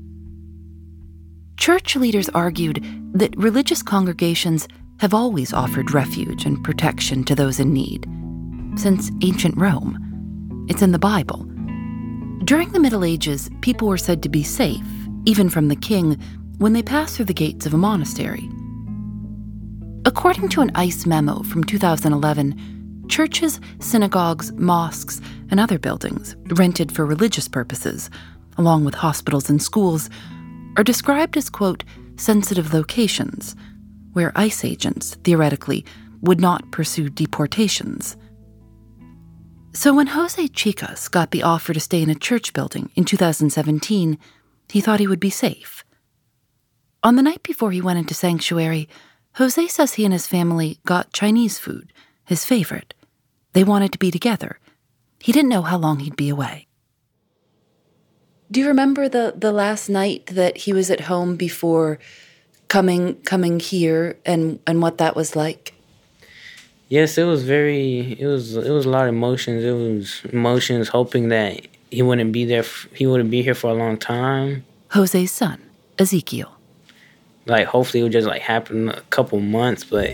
Church 1.56 1.96
leaders 1.96 2.28
argued 2.30 2.84
that 3.12 3.36
religious 3.36 3.82
congregations 3.82 4.68
have 5.00 5.14
always 5.14 5.52
offered 5.52 5.92
refuge 5.92 6.44
and 6.44 6.62
protection 6.64 7.24
to 7.24 7.34
those 7.34 7.60
in 7.60 7.72
need. 7.72 8.06
Since 8.78 9.10
ancient 9.22 9.56
Rome, 9.56 10.66
it's 10.68 10.82
in 10.82 10.92
the 10.92 10.98
Bible. 10.98 11.44
During 12.44 12.72
the 12.72 12.80
Middle 12.80 13.04
Ages, 13.04 13.50
people 13.60 13.88
were 13.88 13.98
said 13.98 14.22
to 14.22 14.28
be 14.28 14.42
safe, 14.42 14.86
even 15.24 15.48
from 15.48 15.68
the 15.68 15.76
king, 15.76 16.20
when 16.58 16.72
they 16.72 16.82
passed 16.82 17.16
through 17.16 17.24
the 17.26 17.34
gates 17.34 17.66
of 17.66 17.74
a 17.74 17.78
monastery. 17.78 18.48
According 20.04 20.48
to 20.50 20.60
an 20.60 20.70
ICE 20.74 21.04
memo 21.04 21.42
from 21.42 21.64
2011, 21.64 22.75
churches, 23.08 23.60
synagogues, 23.80 24.52
mosques, 24.52 25.20
and 25.50 25.60
other 25.60 25.78
buildings 25.78 26.36
rented 26.48 26.92
for 26.92 27.06
religious 27.06 27.48
purposes, 27.48 28.10
along 28.58 28.84
with 28.84 28.94
hospitals 28.94 29.50
and 29.50 29.62
schools, 29.62 30.10
are 30.76 30.84
described 30.84 31.36
as, 31.36 31.48
quote, 31.48 31.84
sensitive 32.16 32.72
locations, 32.72 33.54
where 34.12 34.32
ICE 34.34 34.64
agents, 34.64 35.16
theoretically, 35.24 35.84
would 36.22 36.40
not 36.40 36.70
pursue 36.70 37.08
deportations. 37.08 38.16
So 39.72 39.94
when 39.94 40.06
Jose 40.08 40.48
Chicas 40.48 41.10
got 41.10 41.30
the 41.30 41.42
offer 41.42 41.74
to 41.74 41.80
stay 41.80 42.02
in 42.02 42.08
a 42.08 42.14
church 42.14 42.54
building 42.54 42.90
in 42.94 43.04
2017, 43.04 44.18
he 44.70 44.80
thought 44.80 45.00
he 45.00 45.06
would 45.06 45.20
be 45.20 45.30
safe. 45.30 45.84
On 47.02 47.16
the 47.16 47.22
night 47.22 47.42
before 47.42 47.70
he 47.70 47.80
went 47.82 47.98
into 47.98 48.14
sanctuary, 48.14 48.88
Jose 49.34 49.68
says 49.68 49.94
he 49.94 50.04
and 50.04 50.14
his 50.14 50.26
family 50.26 50.78
got 50.86 51.12
Chinese 51.12 51.58
food, 51.58 51.92
his 52.24 52.44
favorite. 52.44 52.94
They 53.56 53.64
wanted 53.64 53.90
to 53.92 53.98
be 53.98 54.10
together. 54.10 54.58
He 55.18 55.32
didn't 55.32 55.48
know 55.48 55.62
how 55.62 55.78
long 55.78 56.00
he'd 56.00 56.14
be 56.14 56.28
away. 56.28 56.66
Do 58.50 58.60
you 58.60 58.68
remember 58.68 59.08
the, 59.08 59.32
the 59.34 59.50
last 59.50 59.88
night 59.88 60.26
that 60.26 60.58
he 60.58 60.74
was 60.74 60.90
at 60.90 61.00
home 61.00 61.36
before 61.36 61.98
coming 62.68 63.14
coming 63.22 63.58
here 63.58 64.18
and, 64.26 64.58
and 64.66 64.82
what 64.82 64.98
that 64.98 65.16
was 65.16 65.34
like? 65.34 65.72
Yes, 66.90 67.16
it 67.16 67.24
was 67.24 67.44
very. 67.44 68.20
It 68.20 68.26
was 68.26 68.56
it 68.56 68.70
was 68.70 68.84
a 68.84 68.90
lot 68.90 69.08
of 69.08 69.14
emotions. 69.14 69.64
It 69.64 69.72
was 69.72 70.20
emotions 70.34 70.88
hoping 70.88 71.30
that 71.30 71.66
he 71.90 72.02
wouldn't 72.02 72.32
be 72.32 72.44
there. 72.44 72.66
He 72.92 73.06
wouldn't 73.06 73.30
be 73.30 73.40
here 73.40 73.54
for 73.54 73.70
a 73.70 73.74
long 73.74 73.96
time. 73.96 74.66
Jose's 74.90 75.32
son, 75.32 75.62
Ezekiel 75.98 76.56
like 77.46 77.66
hopefully 77.66 78.00
it 78.00 78.02
would 78.02 78.12
just 78.12 78.26
like 78.26 78.42
happen 78.42 78.88
a 78.88 79.00
couple 79.02 79.40
months, 79.40 79.84
but 79.84 80.10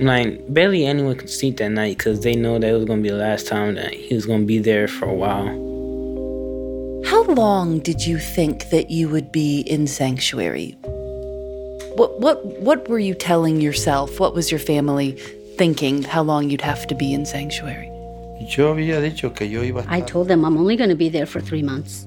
like 0.00 0.52
barely 0.52 0.86
anyone 0.86 1.16
could 1.16 1.30
sleep 1.30 1.58
that 1.58 1.70
night 1.70 1.98
because 1.98 2.20
they 2.20 2.34
know 2.34 2.58
that 2.58 2.68
it 2.68 2.72
was 2.72 2.84
gonna 2.84 3.02
be 3.02 3.10
the 3.10 3.16
last 3.16 3.46
time 3.46 3.74
that 3.74 3.92
he 3.92 4.14
was 4.14 4.26
gonna 4.26 4.44
be 4.44 4.58
there 4.58 4.88
for 4.88 5.06
a 5.06 5.14
while. 5.14 5.46
How 7.06 7.24
long 7.24 7.80
did 7.80 8.06
you 8.06 8.18
think 8.18 8.70
that 8.70 8.90
you 8.90 9.08
would 9.08 9.32
be 9.32 9.60
in 9.60 9.86
sanctuary? 9.86 10.76
What 11.96 12.20
what 12.20 12.44
what 12.60 12.88
were 12.88 12.98
you 12.98 13.14
telling 13.14 13.60
yourself? 13.60 14.20
What 14.20 14.34
was 14.34 14.50
your 14.50 14.60
family 14.60 15.12
thinking? 15.56 16.02
How 16.02 16.22
long 16.22 16.50
you'd 16.50 16.60
have 16.60 16.86
to 16.86 16.94
be 16.94 17.12
in 17.12 17.26
sanctuary? 17.26 17.90
I 19.88 20.00
told 20.00 20.28
them 20.28 20.44
I'm 20.44 20.56
only 20.56 20.76
going 20.76 20.88
to 20.88 20.96
be 20.96 21.10
there 21.10 21.26
for 21.26 21.40
three 21.42 21.62
months. 21.62 22.06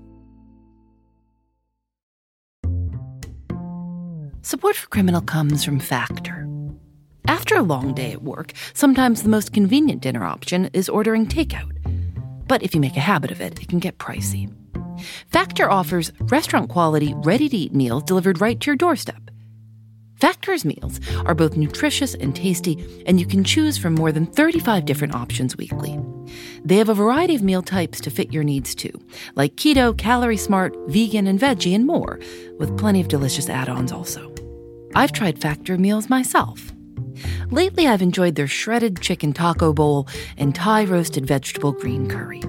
Support 4.43 4.75
for 4.75 4.87
Criminal 4.87 5.21
comes 5.21 5.63
from 5.63 5.79
Factor. 5.79 6.47
After 7.27 7.55
a 7.55 7.61
long 7.61 7.93
day 7.93 8.11
at 8.11 8.23
work, 8.23 8.53
sometimes 8.73 9.21
the 9.21 9.29
most 9.29 9.53
convenient 9.53 10.01
dinner 10.01 10.25
option 10.25 10.71
is 10.73 10.89
ordering 10.89 11.27
takeout. 11.27 11.71
But 12.47 12.63
if 12.63 12.73
you 12.73 12.81
make 12.81 12.97
a 12.97 13.01
habit 13.01 13.29
of 13.29 13.39
it, 13.39 13.61
it 13.61 13.69
can 13.69 13.77
get 13.77 13.99
pricey. 13.99 14.51
Factor 15.27 15.69
offers 15.69 16.11
restaurant 16.21 16.69
quality, 16.69 17.13
ready 17.17 17.49
to 17.49 17.55
eat 17.55 17.75
meals 17.75 18.01
delivered 18.01 18.41
right 18.41 18.59
to 18.59 18.65
your 18.65 18.75
doorstep. 18.75 19.29
Factor's 20.15 20.65
meals 20.65 20.99
are 21.27 21.35
both 21.35 21.55
nutritious 21.55 22.15
and 22.15 22.35
tasty, 22.35 23.03
and 23.05 23.19
you 23.19 23.27
can 23.27 23.43
choose 23.43 23.77
from 23.77 23.93
more 23.93 24.11
than 24.11 24.25
35 24.25 24.85
different 24.85 25.13
options 25.13 25.55
weekly. 25.55 25.99
They 26.63 26.77
have 26.77 26.89
a 26.89 26.93
variety 26.93 27.35
of 27.35 27.41
meal 27.41 27.61
types 27.61 27.99
to 28.01 28.11
fit 28.11 28.33
your 28.33 28.43
needs 28.43 28.75
too, 28.75 28.93
like 29.35 29.55
keto, 29.55 29.97
calorie 29.97 30.37
smart, 30.37 30.75
vegan, 30.87 31.27
and 31.27 31.39
veggie, 31.39 31.75
and 31.75 31.85
more, 31.85 32.19
with 32.59 32.77
plenty 32.77 33.01
of 33.01 33.07
delicious 33.07 33.49
add 33.49 33.69
ons 33.69 33.91
also. 33.91 34.33
I've 34.95 35.11
tried 35.11 35.39
Factor 35.39 35.77
meals 35.77 36.09
myself. 36.09 36.71
Lately, 37.49 37.87
I've 37.87 38.01
enjoyed 38.01 38.35
their 38.35 38.47
shredded 38.47 39.01
chicken 39.01 39.33
taco 39.33 39.73
bowl 39.73 40.07
and 40.37 40.55
Thai 40.55 40.85
roasted 40.85 41.25
vegetable 41.25 41.71
green 41.71 42.09
curry. 42.09 42.41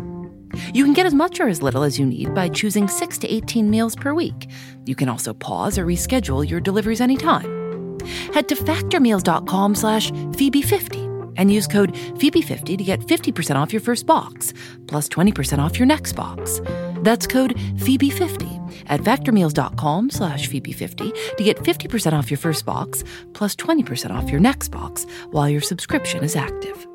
You 0.75 0.85
can 0.85 0.93
get 0.93 1.07
as 1.07 1.15
much 1.15 1.41
or 1.41 1.49
as 1.49 1.62
little 1.62 1.83
as 1.83 1.99
you 1.99 2.07
need 2.07 2.35
by 2.35 2.49
choosing 2.49 2.89
6 2.89 3.19
to 3.19 3.29
18 3.29 3.71
meals 3.71 3.97
per 3.97 4.15
week. 4.15 4.51
You 4.85 4.95
can 4.95 5.09
also 5.09 5.33
pause 5.33 5.79
or 5.79 5.87
reschedule 5.87 6.49
your 6.49 6.61
deliveries 6.61 7.01
anytime. 7.01 7.99
Head 8.35 8.49
to 8.49 8.57
factormeals.com 8.57 9.75
slash 9.75 10.11
Phoebe50 10.12 11.01
and 11.37 11.53
use 11.53 11.67
code 11.67 11.95
Phoebe50 11.95 12.79
to 12.79 12.85
get 12.85 13.01
50% 13.01 13.57
off 13.57 13.73
your 13.73 13.81
first 13.81 14.07
box, 14.07 14.53
plus 14.87 15.09
20% 15.09 15.59
off 15.59 15.79
your 15.79 15.87
next 15.87 16.12
box. 16.12 16.61
That's 17.03 17.27
code 17.27 17.57
Phoebe50 17.57 18.85
at 18.89 19.01
factormeals.com 19.01 20.11
slash 20.11 20.49
Phoebe50 20.49 21.37
to 21.37 21.45
get 21.45 21.59
50% 21.59 22.12
off 22.12 22.31
your 22.31 22.39
first 22.39 22.65
box, 22.65 23.05
plus 23.33 23.55
20% 23.57 24.11
off 24.11 24.31
your 24.31 24.41
next 24.41 24.69
box 24.69 25.07
while 25.31 25.49
your 25.49 25.61
subscription 25.61 26.23
is 26.25 26.37
active. 26.37 26.87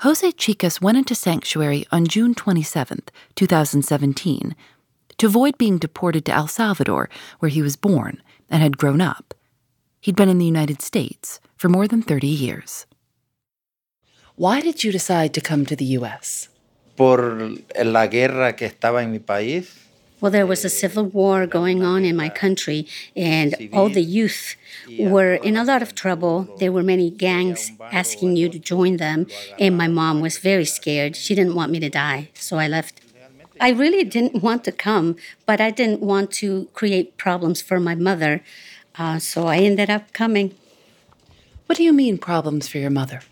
Jose 0.00 0.30
Chicas 0.32 0.82
went 0.82 0.98
into 0.98 1.14
sanctuary 1.14 1.86
on 1.90 2.06
June 2.06 2.34
27, 2.34 3.00
2017, 3.34 4.54
to 5.16 5.26
avoid 5.26 5.56
being 5.56 5.78
deported 5.78 6.26
to 6.26 6.32
El 6.32 6.48
Salvador, 6.48 7.08
where 7.38 7.48
he 7.48 7.62
was 7.62 7.76
born 7.76 8.22
and 8.50 8.62
had 8.62 8.76
grown 8.76 9.00
up. 9.00 9.35
He'd 10.06 10.14
been 10.14 10.28
in 10.28 10.38
the 10.38 10.46
United 10.46 10.82
States 10.82 11.40
for 11.56 11.68
more 11.68 11.88
than 11.88 12.00
30 12.00 12.28
years. 12.28 12.86
Why 14.36 14.60
did 14.60 14.84
you 14.84 14.92
decide 14.92 15.34
to 15.34 15.40
come 15.40 15.66
to 15.66 15.74
the 15.74 15.98
U.S.? 15.98 16.48
Por 16.94 17.56
la 17.84 18.06
guerra 18.06 18.54
que 18.54 18.68
estaba 18.68 19.02
en 19.02 19.10
mi 19.10 19.18
país. 19.18 19.66
Well, 20.20 20.30
there 20.30 20.46
was 20.46 20.62
a 20.62 20.68
eh, 20.68 20.70
civil 20.70 21.06
war 21.06 21.44
going 21.48 21.82
on 21.82 22.04
in 22.04 22.14
my 22.14 22.28
country, 22.28 22.86
and 23.16 23.56
all 23.72 23.88
the 23.88 24.00
youth 24.00 24.54
were 24.96 25.34
in 25.34 25.56
a 25.56 25.64
lot 25.64 25.82
of 25.82 25.96
trouble. 25.96 26.54
There 26.60 26.70
were 26.70 26.84
many 26.84 27.10
gangs 27.10 27.72
asking 27.90 28.36
you 28.36 28.48
to 28.48 28.60
join 28.60 28.98
them, 28.98 29.26
and 29.58 29.76
my 29.76 29.88
mom 29.88 30.20
was 30.20 30.38
very 30.38 30.66
scared. 30.66 31.16
She 31.16 31.34
didn't 31.34 31.56
want 31.56 31.72
me 31.72 31.80
to 31.80 31.90
die, 31.90 32.30
so 32.32 32.58
I 32.58 32.68
left. 32.68 33.00
I 33.60 33.70
really 33.70 34.04
didn't 34.04 34.40
want 34.40 34.62
to 34.64 34.72
come, 34.72 35.16
but 35.46 35.60
I 35.60 35.70
didn't 35.72 36.00
want 36.00 36.30
to 36.42 36.68
create 36.74 37.16
problems 37.16 37.60
for 37.60 37.80
my 37.80 37.96
mother, 37.96 38.42
uh, 38.98 39.18
so 39.18 39.46
I 39.46 39.58
ended 39.58 39.90
up 39.90 40.12
coming. 40.12 40.54
What 41.66 41.76
do 41.76 41.82
you 41.82 41.92
mean, 41.92 42.18
problems 42.18 42.68
for 42.68 42.78
your 42.78 42.90
mother? 42.90 43.22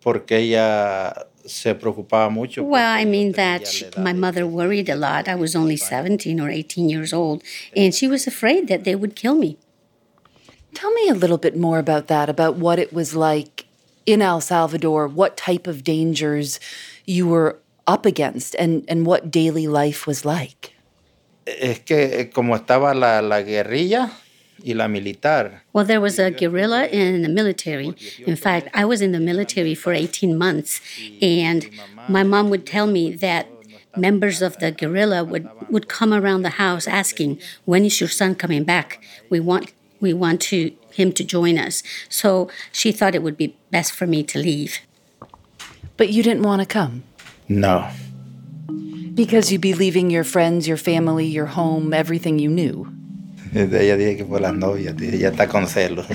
Porque 0.00 0.32
ella 0.32 1.26
se 1.44 1.74
preocupaba 1.74 2.30
mucho. 2.30 2.62
Well, 2.62 2.96
I 2.96 3.04
mean 3.04 3.32
that 3.32 3.66
she, 3.66 3.86
my 3.96 4.12
mother 4.12 4.46
worried 4.46 4.88
a 4.88 4.96
lot. 4.96 5.28
I 5.28 5.34
was 5.34 5.56
only 5.56 5.76
17 5.76 6.40
or 6.40 6.50
18 6.50 6.88
years 6.88 7.12
old, 7.12 7.42
and 7.74 7.94
she 7.94 8.06
was 8.06 8.26
afraid 8.26 8.68
that 8.68 8.84
they 8.84 8.94
would 8.94 9.16
kill 9.16 9.34
me. 9.34 9.56
Tell 10.74 10.92
me 10.92 11.08
a 11.08 11.14
little 11.14 11.38
bit 11.38 11.56
more 11.56 11.78
about 11.78 12.08
that, 12.08 12.28
about 12.28 12.56
what 12.56 12.78
it 12.78 12.92
was 12.92 13.14
like 13.14 13.66
in 14.06 14.22
El 14.22 14.40
Salvador, 14.40 15.08
what 15.08 15.36
type 15.36 15.66
of 15.66 15.82
dangers 15.82 16.60
you 17.06 17.26
were 17.26 17.58
up 17.86 18.04
against, 18.04 18.54
and, 18.56 18.84
and 18.86 19.06
what 19.06 19.30
daily 19.30 19.66
life 19.66 20.06
was 20.06 20.24
like. 20.24 20.74
Es 21.46 21.78
que 21.80 22.30
como 22.34 22.54
estaba 22.54 22.94
la, 22.94 23.20
la 23.20 23.40
guerrilla, 23.40 24.10
y 24.10 24.10
la 24.10 24.10
militar. 24.10 24.27
Well, 25.72 25.84
there 25.84 26.00
was 26.00 26.18
a 26.18 26.30
guerrilla 26.30 26.86
in 26.86 27.22
the 27.22 27.28
military. 27.28 27.94
In 28.26 28.36
fact, 28.36 28.68
I 28.74 28.84
was 28.84 29.00
in 29.00 29.12
the 29.12 29.20
military 29.20 29.74
for 29.74 29.92
18 29.92 30.36
months, 30.36 30.80
and 31.22 31.68
my 32.08 32.22
mom 32.22 32.50
would 32.50 32.66
tell 32.66 32.86
me 32.86 33.12
that 33.12 33.48
members 33.96 34.42
of 34.42 34.58
the 34.58 34.70
guerrilla 34.70 35.24
would, 35.24 35.48
would 35.70 35.88
come 35.88 36.12
around 36.12 36.42
the 36.42 36.50
house 36.50 36.86
asking, 36.86 37.38
"When 37.64 37.84
is 37.84 38.00
your 38.00 38.08
son 38.08 38.34
coming 38.34 38.64
back? 38.64 39.02
We 39.30 39.40
want 39.40 39.72
we 40.00 40.12
want 40.12 40.40
to 40.42 40.72
him 40.92 41.12
to 41.12 41.24
join 41.24 41.58
us." 41.58 41.82
So 42.08 42.48
she 42.72 42.92
thought 42.92 43.14
it 43.14 43.22
would 43.22 43.36
be 43.36 43.56
best 43.70 43.92
for 43.92 44.06
me 44.06 44.22
to 44.24 44.38
leave. 44.38 44.78
But 45.96 46.10
you 46.10 46.22
didn't 46.22 46.42
want 46.42 46.62
to 46.62 46.66
come. 46.66 47.02
No. 47.48 47.88
Because 49.14 49.50
you'd 49.50 49.60
be 49.60 49.74
leaving 49.74 50.10
your 50.10 50.22
friends, 50.22 50.68
your 50.68 50.76
family, 50.76 51.26
your 51.26 51.46
home, 51.46 51.92
everything 51.92 52.38
you 52.38 52.48
knew. 52.48 52.97
Ella 53.54 53.96
dije 53.96 54.16
que 54.18 54.24
fue 54.24 54.40
las 54.40 54.54
novias, 54.54 54.94
ella 55.00 55.30
está 55.30 55.48
con 55.48 55.66
celos. 55.66 56.06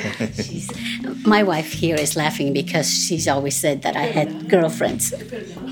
My 1.25 1.41
wife 1.43 1.71
here 1.73 1.95
is 1.95 2.15
laughing 2.15 2.53
because 2.53 2.87
she's 2.87 3.27
always 3.27 3.55
said 3.55 3.81
that 3.81 3.95
I 3.95 4.05
had 4.05 4.49
girlfriends. 4.49 5.13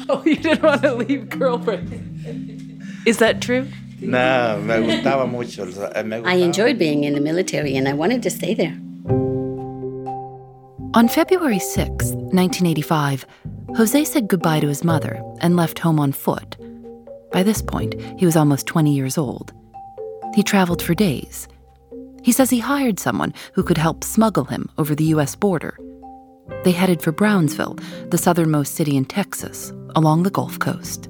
Oh, 0.09 0.23
you 0.25 0.35
didn't 0.35 0.63
want 0.63 0.81
to 0.81 0.95
leave 0.95 1.29
girlfriends. 1.29 1.93
Is 3.05 3.17
that 3.17 3.41
true? 3.41 3.67
No, 3.99 4.59
me 4.61 4.73
gustaba 4.75 5.29
mucho. 5.29 5.63
Eh, 5.63 6.03
me 6.03 6.17
gustaba. 6.17 6.27
I 6.27 6.35
enjoyed 6.35 6.79
being 6.79 7.03
in 7.03 7.13
the 7.13 7.21
military 7.21 7.75
and 7.75 7.87
I 7.87 7.93
wanted 7.93 8.23
to 8.23 8.29
stay 8.29 8.53
there. 8.53 8.77
On 10.93 11.07
February 11.07 11.59
6, 11.59 11.87
1985, 12.33 13.25
Jose 13.77 14.03
said 14.05 14.27
goodbye 14.27 14.59
to 14.59 14.67
his 14.67 14.83
mother 14.83 15.21
and 15.39 15.55
left 15.55 15.79
home 15.79 15.99
on 15.99 16.11
foot. 16.11 16.57
By 17.31 17.43
this 17.43 17.61
point, 17.61 17.95
he 18.17 18.25
was 18.25 18.35
almost 18.35 18.67
20 18.67 18.93
years 18.93 19.17
old. 19.17 19.53
He 20.33 20.43
traveled 20.43 20.81
for 20.81 20.93
days. 20.93 21.47
He 22.23 22.31
says 22.31 22.50
he 22.50 22.59
hired 22.59 23.00
someone 23.00 23.33
who 23.53 23.63
could 23.63 23.77
help 23.77 24.03
smuggle 24.03 24.45
him 24.45 24.69
over 24.77 24.93
the 24.95 25.05
U.S. 25.15 25.35
border. 25.35 25.77
They 26.63 26.71
headed 26.71 27.01
for 27.01 27.11
Brownsville, 27.11 27.77
the 28.09 28.17
southernmost 28.17 28.75
city 28.75 28.95
in 28.95 29.05
Texas, 29.05 29.73
along 29.95 30.23
the 30.23 30.29
Gulf 30.29 30.59
Coast. 30.59 31.09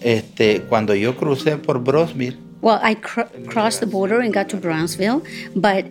Este, 0.00 0.60
cuando 0.68 0.92
yo 0.92 1.14
crucé 1.14 1.62
por 1.62 1.78
Brownsville, 1.78 2.36
Well, 2.62 2.80
I 2.82 2.94
cr- 2.94 3.22
crossed 3.48 3.80
the 3.80 3.86
border 3.86 4.18
and 4.20 4.32
got 4.32 4.48
to 4.48 4.56
Brownsville, 4.56 5.22
but 5.54 5.84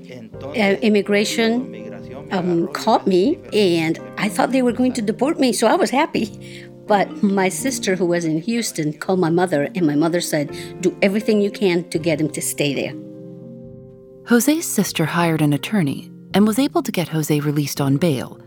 uh, 0.43 0.77
immigration 0.81 1.93
um, 2.31 2.67
caught 2.73 3.07
me, 3.07 3.39
and 3.53 3.99
I 4.17 4.29
thought 4.29 4.51
they 4.51 4.61
were 4.61 4.73
going 4.73 4.93
to 4.93 5.01
deport 5.01 5.39
me, 5.39 5.53
so 5.53 5.67
I 5.67 5.75
was 5.75 5.89
happy. 5.91 6.64
But 6.87 7.23
my 7.23 7.49
sister, 7.49 7.95
who 7.95 8.05
was 8.05 8.25
in 8.25 8.41
Houston, 8.41 8.93
called 8.93 9.19
my 9.19 9.29
mother, 9.29 9.69
and 9.75 9.87
my 9.87 9.95
mother 9.95 10.21
said, 10.21 10.55
Do 10.81 10.95
everything 11.01 11.41
you 11.41 11.49
can 11.49 11.89
to 11.89 11.97
get 11.97 12.21
him 12.21 12.29
to 12.29 12.41
stay 12.41 12.73
there. 12.73 12.93
Jose's 14.27 14.65
sister 14.65 15.05
hired 15.05 15.41
an 15.41 15.53
attorney 15.53 16.11
and 16.33 16.45
was 16.45 16.59
able 16.59 16.83
to 16.83 16.91
get 16.91 17.07
Jose 17.07 17.39
released 17.39 17.81
on 17.81 17.97
bail. 17.97 18.39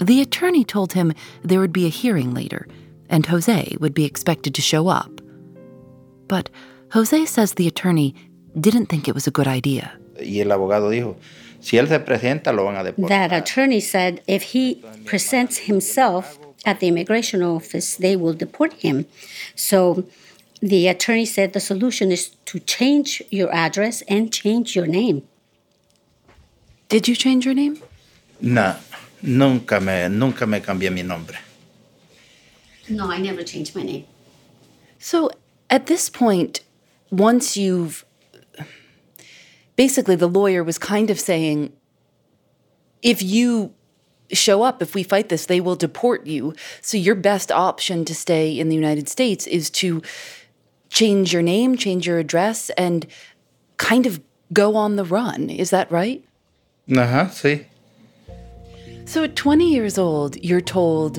The 0.00 0.20
attorney 0.20 0.64
told 0.64 0.92
him 0.92 1.12
there 1.42 1.60
would 1.60 1.72
be 1.72 1.86
a 1.86 1.90
hearing 1.90 2.34
later, 2.34 2.66
and 3.08 3.26
Jose 3.26 3.76
would 3.80 3.94
be 3.94 4.04
expected 4.04 4.54
to 4.54 4.62
show 4.62 4.88
up. 4.88 5.20
But 6.28 6.48
Jose 6.92 7.26
says 7.26 7.54
the 7.54 7.68
attorney 7.68 8.14
didn't 8.58 8.86
think 8.86 9.08
it 9.08 9.14
was 9.14 9.26
a 9.26 9.30
good 9.30 9.46
idea. 9.46 9.92
y 10.20 10.40
el 10.40 10.52
abogado 10.52 10.90
dijo, 10.90 11.16
si 11.60 11.78
él 11.78 11.88
se 11.88 12.00
presenta, 12.00 12.52
lo 12.52 12.64
van 12.64 12.76
a 12.76 12.84
deportar. 12.84 13.08
That 13.08 13.32
attorney 13.32 13.80
said 13.80 14.22
if 14.26 14.42
he 14.42 14.82
presents 15.04 15.58
himself 15.58 16.38
at 16.64 16.80
the 16.80 16.88
immigration 16.88 17.42
office, 17.42 17.96
they 17.96 18.16
will 18.16 18.34
deport 18.34 18.74
him. 18.74 19.06
So 19.54 20.04
the 20.60 20.88
attorney 20.88 21.24
said 21.24 21.52
the 21.52 21.60
solution 21.60 22.12
is 22.12 22.30
to 22.46 22.58
change 22.60 23.22
your 23.30 23.52
address 23.52 24.02
and 24.02 24.32
change 24.32 24.76
your 24.76 24.86
name. 24.86 25.22
Did 26.88 27.08
you 27.08 27.14
change 27.14 27.44
your 27.44 27.54
name? 27.54 27.82
No, 28.40 28.76
nunca 29.22 29.80
me, 29.80 30.08
nunca 30.08 30.46
me 30.46 30.60
cambié 30.60 30.92
mi 30.92 31.02
nombre. 31.02 31.38
No, 32.88 33.10
I 33.10 33.18
never 33.18 33.42
changed 33.44 33.76
my 33.76 33.82
name. 33.82 34.04
So 34.98 35.30
at 35.70 35.86
this 35.86 36.10
point, 36.10 36.60
once 37.10 37.56
you've 37.56 38.04
basically 39.76 40.16
the 40.16 40.28
lawyer 40.28 40.62
was 40.62 40.78
kind 40.78 41.10
of 41.10 41.18
saying, 41.18 41.72
if 43.02 43.22
you 43.22 43.72
show 44.32 44.62
up, 44.62 44.82
if 44.82 44.94
we 44.94 45.02
fight 45.02 45.28
this, 45.28 45.46
they 45.46 45.60
will 45.60 45.76
deport 45.76 46.26
you. 46.26 46.54
So 46.80 46.96
your 46.96 47.14
best 47.14 47.50
option 47.50 48.04
to 48.04 48.14
stay 48.14 48.58
in 48.58 48.68
the 48.68 48.74
United 48.74 49.08
States 49.08 49.46
is 49.46 49.70
to 49.70 50.02
change 50.88 51.32
your 51.32 51.42
name, 51.42 51.76
change 51.76 52.06
your 52.06 52.18
address, 52.18 52.70
and 52.70 53.06
kind 53.76 54.06
of 54.06 54.20
go 54.52 54.76
on 54.76 54.96
the 54.96 55.04
run. 55.04 55.50
Is 55.50 55.70
that 55.70 55.90
right? 55.90 56.24
uh-huh 56.90 57.28
see 57.28 57.66
So 59.04 59.24
at 59.24 59.36
20 59.36 59.72
years 59.72 59.98
old, 59.98 60.36
you're 60.36 60.60
told 60.60 61.16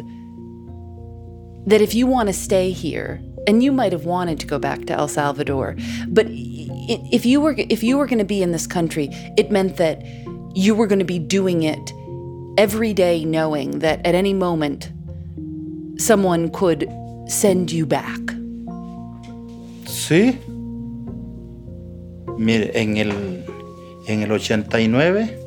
that 1.65 1.81
if 1.81 1.93
you 1.93 2.07
want 2.07 2.27
to 2.27 2.33
stay 2.33 2.71
here, 2.71 3.21
and 3.47 3.63
you 3.63 3.71
might 3.71 3.91
have 3.91 4.05
wanted 4.05 4.39
to 4.39 4.45
go 4.45 4.59
back 4.59 4.85
to 4.85 4.93
El 4.93 5.07
Salvador, 5.07 5.75
but 6.07 6.27
if 6.29 7.25
you 7.25 7.41
were 7.41 7.55
if 7.57 7.81
you 7.83 7.97
were 7.97 8.05
going 8.05 8.19
to 8.19 8.25
be 8.25 8.41
in 8.41 8.51
this 8.51 8.67
country, 8.67 9.09
it 9.37 9.51
meant 9.51 9.77
that 9.77 10.03
you 10.53 10.75
were 10.75 10.87
going 10.87 10.99
to 10.99 11.05
be 11.05 11.19
doing 11.19 11.63
it 11.63 11.93
every 12.57 12.93
day 12.93 13.25
knowing 13.25 13.79
that 13.79 14.05
at 14.05 14.15
any 14.15 14.33
moment 14.33 14.91
someone 15.97 16.49
could 16.51 16.87
send 17.27 17.71
you 17.71 17.85
back. 17.85 18.19
Sí. 19.85 20.37
Mire, 22.37 22.71
en 22.73 22.97
el, 22.97 23.11
en 24.07 24.23
el 24.23 24.31
89, 24.31 25.37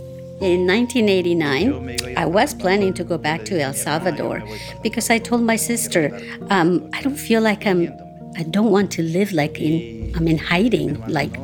In 0.40 0.66
1989, 0.66 2.16
I 2.16 2.26
was 2.26 2.54
planning 2.54 2.92
to 2.94 3.04
go 3.04 3.16
back 3.16 3.44
to 3.46 3.60
El 3.60 3.72
Salvador 3.72 4.42
because 4.82 5.08
I 5.08 5.18
told 5.18 5.42
my 5.42 5.56
sister, 5.56 6.10
um, 6.50 6.88
I 6.92 7.02
don't 7.02 7.16
feel 7.16 7.40
like 7.40 7.66
I'm, 7.66 7.92
I 8.36 8.42
don't 8.42 8.70
want 8.70 8.90
to 8.92 9.02
live 9.02 9.32
like 9.32 9.60
in, 9.60 10.12
I'm 10.16 10.26
in 10.26 10.38
hiding, 10.38 11.00
like, 11.06 11.34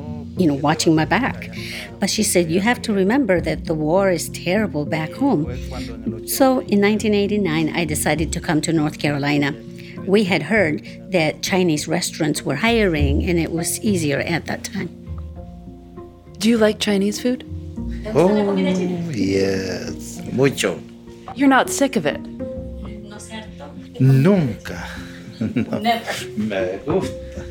you 0.40 0.46
know, 0.46 0.54
watching 0.54 0.94
my 0.94 1.04
back. 1.04 1.50
But 1.98 2.08
she 2.08 2.22
said, 2.22 2.50
you 2.50 2.60
have 2.60 2.80
to 2.82 2.94
remember 2.94 3.42
that 3.42 3.66
the 3.66 3.74
war 3.74 4.10
is 4.10 4.30
terrible 4.30 4.86
back 4.86 5.12
home. 5.12 5.44
So 6.26 6.60
in 6.60 6.80
1989, 6.80 7.76
I 7.76 7.84
decided 7.84 8.32
to 8.32 8.40
come 8.40 8.62
to 8.62 8.72
North 8.72 8.98
Carolina. 8.98 9.54
We 10.06 10.24
had 10.24 10.42
heard 10.42 10.82
that 11.12 11.42
Chinese 11.42 11.86
restaurants 11.86 12.42
were 12.42 12.56
hiring 12.56 13.22
and 13.28 13.38
it 13.38 13.52
was 13.52 13.78
easier 13.80 14.20
at 14.20 14.46
that 14.46 14.64
time. 14.64 14.88
Do 16.38 16.48
you 16.48 16.56
like 16.56 16.80
Chinese 16.80 17.20
food? 17.20 17.44
oh, 18.14 18.56
yes, 19.10 20.22
mucho. 20.32 20.80
You're 21.34 21.50
not 21.50 21.68
sick 21.68 21.96
of 21.96 22.06
it. 22.06 22.20
Nunca. 24.00 24.88
No, 25.40 26.00
Me 26.36 26.78
gusta. 26.84 27.49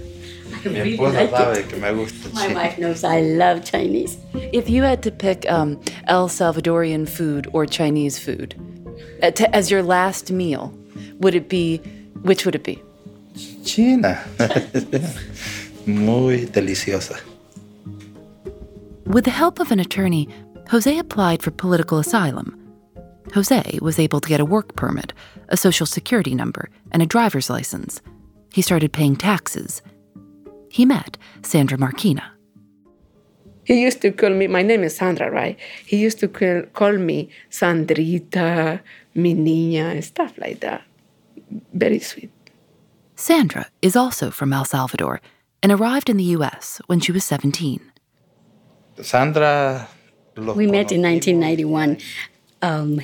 Mi 0.66 0.80
esposa 0.80 1.30
sabe 1.30 1.68
que 1.68 1.78
me 1.78 1.94
gusta. 1.94 2.30
My 2.34 2.54
wife 2.54 2.78
knows 2.78 3.04
I 3.04 3.22
love 3.22 3.64
Chinese. 3.64 4.18
If 4.54 4.70
you 4.70 4.84
had 4.84 5.02
to 5.04 5.12
pick 5.12 5.50
um, 5.50 5.80
El 6.08 6.28
Salvadorian 6.28 7.08
food 7.08 7.48
or 7.54 7.66
Chinese 7.66 8.20
food 8.20 8.56
uh, 9.24 9.32
to, 9.32 9.56
as 9.56 9.72
your 9.72 9.84
last 9.84 10.32
meal, 10.32 10.74
would 11.20 11.36
it 11.36 11.48
be, 11.50 11.78
which 12.24 12.46
would 12.46 12.56
it 12.56 12.64
be? 12.64 12.82
China. 13.64 14.20
Muy 15.86 16.46
deliciosa. 16.46 17.20
With 19.06 19.26
the 19.26 19.32
help 19.32 19.60
of 19.60 19.72
an 19.72 19.80
attorney, 19.80 20.28
Jose 20.70 20.98
applied 20.98 21.42
for 21.42 21.52
political 21.52 22.00
asylum. 22.00 22.56
Jose 23.34 23.80
was 23.82 23.98
able 24.00 24.20
to 24.20 24.30
get 24.30 24.40
a 24.40 24.46
work 24.46 24.76
permit, 24.76 25.14
a 25.50 25.58
social 25.58 25.86
security 25.86 26.36
number, 26.36 26.70
and 26.92 27.02
a 27.02 27.06
driver's 27.06 27.50
license. 27.50 28.02
He 28.52 28.62
started 28.62 28.92
paying 28.92 29.16
taxes. 29.16 29.82
He 30.70 30.86
met 30.86 31.18
Sandra 31.42 31.78
Marquina. 31.78 32.32
He 33.64 33.82
used 33.82 34.02
to 34.02 34.12
call 34.12 34.32
me, 34.32 34.48
my 34.48 34.64
name 34.64 34.84
is 34.84 34.96
Sandra, 34.96 35.30
right? 35.30 35.58
He 35.86 35.98
used 35.98 36.20
to 36.20 36.28
call, 36.28 36.64
call 36.74 36.98
me 36.98 37.30
Sandrita, 37.52 38.80
mi 39.14 39.36
niña, 39.36 39.92
and 39.92 40.04
stuff 40.04 40.36
like 40.38 40.60
that. 40.62 40.82
Very 41.74 42.00
sweet. 42.00 42.32
Sandra 43.16 43.68
is 43.82 43.96
also 43.96 44.32
from 44.32 44.54
El 44.54 44.66
Salvador 44.66 45.22
and 45.62 45.72
arrived 45.72 46.10
in 46.10 46.18
the 46.18 46.24
U.S. 46.36 46.82
when 46.88 47.00
she 47.00 47.12
was 47.12 47.24
17. 47.26 47.80
Sandra. 49.02 49.88
We 50.36 50.68
met 50.68 50.92
in 50.92 51.02
1991. 51.02 51.98
Um, 52.62 53.00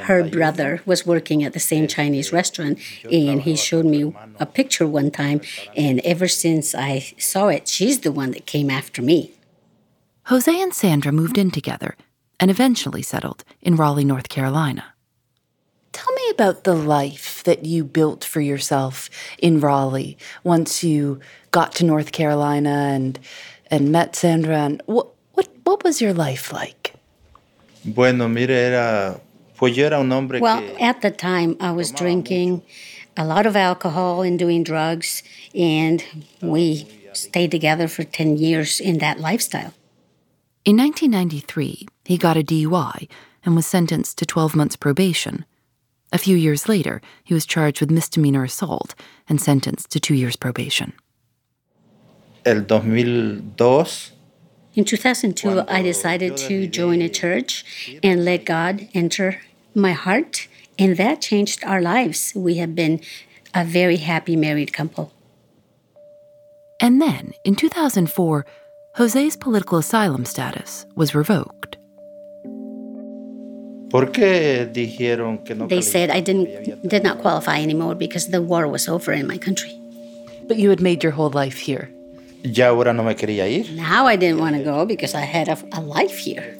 her 0.00 0.22
brother 0.22 0.82
was 0.84 1.06
working 1.06 1.42
at 1.42 1.54
the 1.54 1.60
same 1.60 1.88
Chinese 1.88 2.32
restaurant, 2.32 2.78
and 3.10 3.42
he 3.42 3.56
showed 3.56 3.86
me 3.86 4.14
a 4.38 4.46
picture 4.46 4.86
one 4.86 5.10
time. 5.10 5.40
And 5.74 6.00
ever 6.00 6.28
since 6.28 6.74
I 6.74 7.14
saw 7.18 7.48
it, 7.48 7.68
she's 7.68 8.00
the 8.00 8.12
one 8.12 8.32
that 8.32 8.46
came 8.46 8.70
after 8.70 9.00
me. 9.00 9.32
Jose 10.26 10.60
and 10.60 10.74
Sandra 10.74 11.10
moved 11.10 11.38
in 11.38 11.50
together 11.50 11.96
and 12.38 12.50
eventually 12.50 13.02
settled 13.02 13.44
in 13.62 13.76
Raleigh, 13.76 14.04
North 14.04 14.28
Carolina. 14.28 14.92
Tell 15.92 16.12
me 16.14 16.30
about 16.30 16.64
the 16.64 16.74
life 16.74 17.42
that 17.44 17.64
you 17.64 17.82
built 17.82 18.22
for 18.24 18.40
yourself 18.40 19.08
in 19.38 19.58
Raleigh 19.58 20.18
once 20.44 20.84
you 20.84 21.18
got 21.50 21.74
to 21.76 21.84
North 21.84 22.12
Carolina 22.12 22.90
and 22.92 23.18
and 23.70 23.90
met 23.90 24.14
Sandra. 24.14 24.58
And 24.58 24.82
what 24.86 25.08
what 25.32 25.48
what 25.64 25.82
was 25.82 26.00
your 26.00 26.12
life 26.12 26.52
like? 26.52 26.94
Bueno, 27.84 28.28
mire, 28.28 28.54
era 28.54 29.20
pues 29.56 29.74
yo 29.74 29.86
era 29.86 29.98
un 29.98 30.12
hombre 30.12 30.40
Well, 30.40 30.60
que 30.60 30.80
at 30.80 31.00
the 31.02 31.10
time, 31.10 31.56
I 31.60 31.72
was 31.72 31.90
drinking 31.90 32.62
a 33.16 33.24
lot 33.24 33.46
of 33.46 33.56
alcohol 33.56 34.22
and 34.22 34.38
doing 34.38 34.62
drugs, 34.62 35.22
and 35.54 36.04
we 36.40 36.86
stayed 37.12 37.50
together 37.50 37.88
for 37.88 38.04
10 38.04 38.36
years 38.36 38.80
in 38.80 38.98
that 38.98 39.18
lifestyle. 39.18 39.74
In 40.64 40.76
1993, 40.76 41.88
he 42.04 42.18
got 42.18 42.36
a 42.36 42.42
DUI 42.42 43.08
and 43.44 43.56
was 43.56 43.66
sentenced 43.66 44.18
to 44.18 44.26
12 44.26 44.54
months 44.54 44.76
probation. 44.76 45.44
A 46.12 46.18
few 46.18 46.36
years 46.36 46.68
later, 46.68 47.00
he 47.24 47.34
was 47.34 47.44
charged 47.44 47.80
with 47.80 47.90
misdemeanor 47.90 48.44
assault 48.44 48.94
and 49.28 49.40
sentenced 49.40 49.90
to 49.90 50.00
two 50.00 50.14
years 50.14 50.36
probation. 50.36 50.92
el 52.44 52.64
2002 52.64 54.17
In 54.78 54.84
2002, 54.84 55.64
I 55.66 55.82
decided 55.82 56.36
to 56.36 56.68
join 56.68 57.02
a 57.02 57.08
church 57.08 57.64
and 58.00 58.24
let 58.24 58.44
God 58.44 58.86
enter 58.94 59.40
my 59.74 59.90
heart, 59.90 60.46
and 60.78 60.96
that 60.98 61.20
changed 61.20 61.64
our 61.64 61.82
lives. 61.82 62.32
We 62.36 62.58
have 62.58 62.76
been 62.76 63.00
a 63.52 63.64
very 63.64 63.96
happy 63.96 64.36
married 64.36 64.72
couple. 64.72 65.12
And 66.80 67.02
then, 67.02 67.32
in 67.44 67.56
2004, 67.56 68.46
Jose's 68.94 69.36
political 69.36 69.78
asylum 69.78 70.24
status 70.24 70.86
was 70.94 71.12
revoked. 71.12 71.76
¿Por 73.90 74.12
qué 74.12 74.70
dijeron 74.72 75.44
que 75.44 75.56
no 75.56 75.66
They 75.66 75.82
said 75.82 76.08
I 76.08 76.20
didn't 76.20 76.86
did 76.86 77.02
not 77.02 77.18
qualify 77.18 77.58
anymore 77.58 77.96
because 77.96 78.28
the 78.28 78.40
war 78.40 78.68
was 78.68 78.88
over 78.88 79.12
in 79.12 79.26
my 79.26 79.38
country. 79.38 79.76
But 80.46 80.58
you 80.58 80.70
had 80.70 80.80
made 80.80 81.02
your 81.02 81.14
whole 81.14 81.30
life 81.30 81.58
here. 81.58 81.90
Ya 82.42 82.68
ahora 82.68 82.92
no 82.92 83.02
me 83.02 83.14
quería 83.14 83.48
ir. 83.48 83.70
Now 83.74 84.06
I 84.06 84.16
didn't 84.16 84.38
want 84.38 84.56
to 84.56 84.62
go 84.62 84.86
because 84.86 85.14
I 85.14 85.22
had 85.22 85.48
a, 85.48 85.58
a 85.72 85.80
life 85.80 86.18
here. 86.18 86.56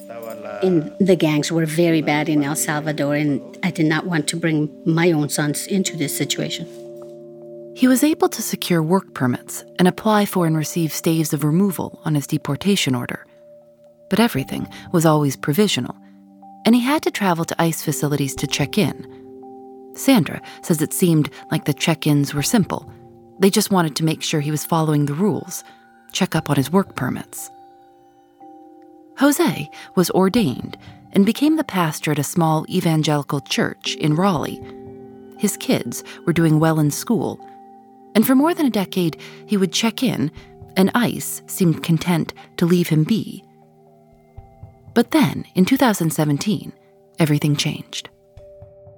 And 0.63 0.93
the 0.99 1.17
gangs 1.17 1.53
were 1.53 1.67
very 1.67 2.03
bad 2.03 2.29
in 2.29 2.43
El 2.43 2.57
Salvador, 2.57 3.15
and 3.15 3.41
I 3.63 3.71
did 3.71 3.87
not 3.87 4.07
want 4.07 4.27
to 4.29 4.37
bring 4.37 4.69
my 4.85 5.13
own 5.13 5.29
sons 5.29 5.67
into 5.67 5.97
this 5.97 6.17
situation. 6.17 6.67
He 7.77 7.87
was 7.87 8.03
able 8.03 8.29
to 8.31 8.43
secure 8.43 8.83
work 8.83 9.15
permits 9.15 9.65
and 9.79 9.87
apply 9.87 10.27
for 10.27 10.47
and 10.47 10.57
receive 10.57 10.93
stays 10.93 11.33
of 11.33 11.45
removal 11.45 12.01
on 12.05 12.17
his 12.17 12.27
deportation 12.27 12.95
order. 12.97 13.25
But 14.11 14.19
everything 14.19 14.67
was 14.93 15.07
always 15.07 15.37
provisional, 15.37 15.97
and 16.67 16.75
he 16.75 16.81
had 16.81 17.03
to 17.03 17.13
travel 17.13 17.45
to 17.45 17.63
ICE 17.63 17.81
facilities 17.81 18.35
to 18.37 18.49
check 18.49 18.79
in. 18.79 19.07
Sandra 19.95 20.41
says 20.63 20.83
it 20.83 20.93
seemed 20.93 21.31
like 21.53 21.67
the 21.67 21.75
check 21.75 22.07
ins 22.07 22.35
were 22.35 22.43
simple. 22.43 22.91
They 23.39 23.51
just 23.51 23.71
wanted 23.71 23.95
to 23.97 24.05
make 24.05 24.23
sure 24.23 24.41
he 24.41 24.51
was 24.51 24.65
following 24.65 25.07
the 25.07 25.15
rules, 25.15 25.63
check 26.13 26.35
up 26.35 26.51
on 26.51 26.57
his 26.57 26.73
work 26.73 26.97
permits. 26.97 27.51
Jose 29.19 29.71
was 29.95 30.11
ordained 30.11 30.77
and 31.13 31.25
became 31.27 31.57
the 31.57 31.65
pastor 31.65 32.13
at 32.13 32.19
a 32.19 32.25
small 32.25 32.67
evangelical 32.69 33.41
church 33.41 33.95
in 33.97 34.15
Raleigh. 34.15 34.61
His 35.39 35.57
kids 35.57 36.05
were 36.27 36.33
doing 36.33 36.61
well 36.61 36.79
in 36.79 36.91
school, 36.91 37.41
and 38.15 38.27
for 38.27 38.35
more 38.35 38.55
than 38.55 38.67
a 38.67 38.71
decade, 38.71 39.21
he 39.47 39.57
would 39.57 39.73
check 39.73 40.03
in, 40.03 40.31
and 40.77 40.91
ICE 40.95 41.43
seemed 41.47 41.83
content 41.83 42.35
to 42.57 42.67
leave 42.67 42.89
him 42.89 43.05
be. 43.05 43.45
But 44.95 45.13
then, 45.13 45.45
in 45.55 45.65
2017, 45.65 46.73
everything 47.19 47.57
changed. 47.57 48.11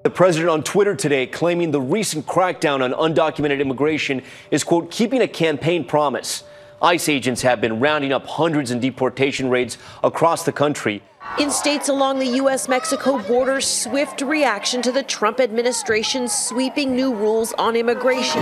The 0.02 0.08
president 0.08 0.48
on 0.48 0.62
Twitter 0.62 0.96
today 0.96 1.26
claiming 1.26 1.72
the 1.72 1.80
recent 1.80 2.24
crackdown 2.24 2.80
on 2.82 2.92
undocumented 2.92 3.60
immigration 3.60 4.22
is, 4.50 4.64
quote, 4.64 4.90
keeping 4.90 5.20
a 5.20 5.28
campaign 5.28 5.84
promise. 5.84 6.42
ICE 6.80 7.06
agents 7.10 7.42
have 7.42 7.60
been 7.60 7.80
rounding 7.80 8.10
up 8.10 8.26
hundreds 8.26 8.70
in 8.70 8.80
deportation 8.80 9.50
raids 9.50 9.76
across 10.02 10.44
the 10.44 10.52
country. 10.52 11.02
In 11.38 11.50
states 11.50 11.90
along 11.90 12.18
the 12.18 12.38
U.S. 12.38 12.66
Mexico 12.66 13.18
border, 13.18 13.60
swift 13.60 14.22
reaction 14.22 14.80
to 14.80 14.90
the 14.90 15.02
Trump 15.02 15.38
administration's 15.38 16.32
sweeping 16.32 16.96
new 16.96 17.14
rules 17.14 17.52
on 17.58 17.76
immigration. 17.76 18.40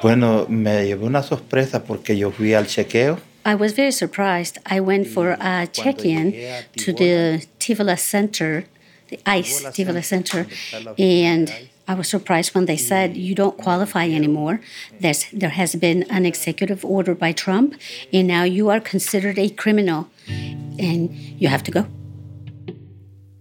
Bueno, 0.00 0.46
me 0.48 0.86
llevó 0.86 1.06
una 1.06 1.24
sorpresa 1.24 1.80
porque 1.84 2.16
yo 2.16 2.30
fui 2.30 2.54
al 2.54 2.66
chequeo. 2.66 3.18
I 3.44 3.56
was 3.56 3.72
very 3.72 3.90
surprised. 3.90 4.58
I 4.64 4.80
went 4.80 5.08
for 5.08 5.36
a 5.40 5.66
check 5.66 6.04
in 6.04 6.32
to 6.76 6.92
the 6.92 7.44
Tivoli 7.58 7.96
Center, 7.96 8.64
the 9.14 9.30
ICE 9.30 9.72
Tivoli 9.72 10.02
Center, 10.02 10.46
and 10.98 11.52
I 11.86 11.94
was 11.94 12.08
surprised 12.08 12.54
when 12.54 12.66
they 12.66 12.76
said 12.76 13.16
you 13.16 13.34
don't 13.34 13.56
qualify 13.56 14.08
anymore. 14.08 14.60
There's, 15.00 15.26
there 15.32 15.50
has 15.50 15.74
been 15.74 16.04
an 16.04 16.26
executive 16.26 16.84
order 16.84 17.14
by 17.14 17.32
Trump, 17.32 17.74
and 18.12 18.26
now 18.26 18.44
you 18.44 18.70
are 18.70 18.80
considered 18.80 19.38
a 19.38 19.50
criminal, 19.50 20.08
and 20.78 21.14
you 21.14 21.48
have 21.48 21.62
to 21.64 21.70
go. 21.70 21.86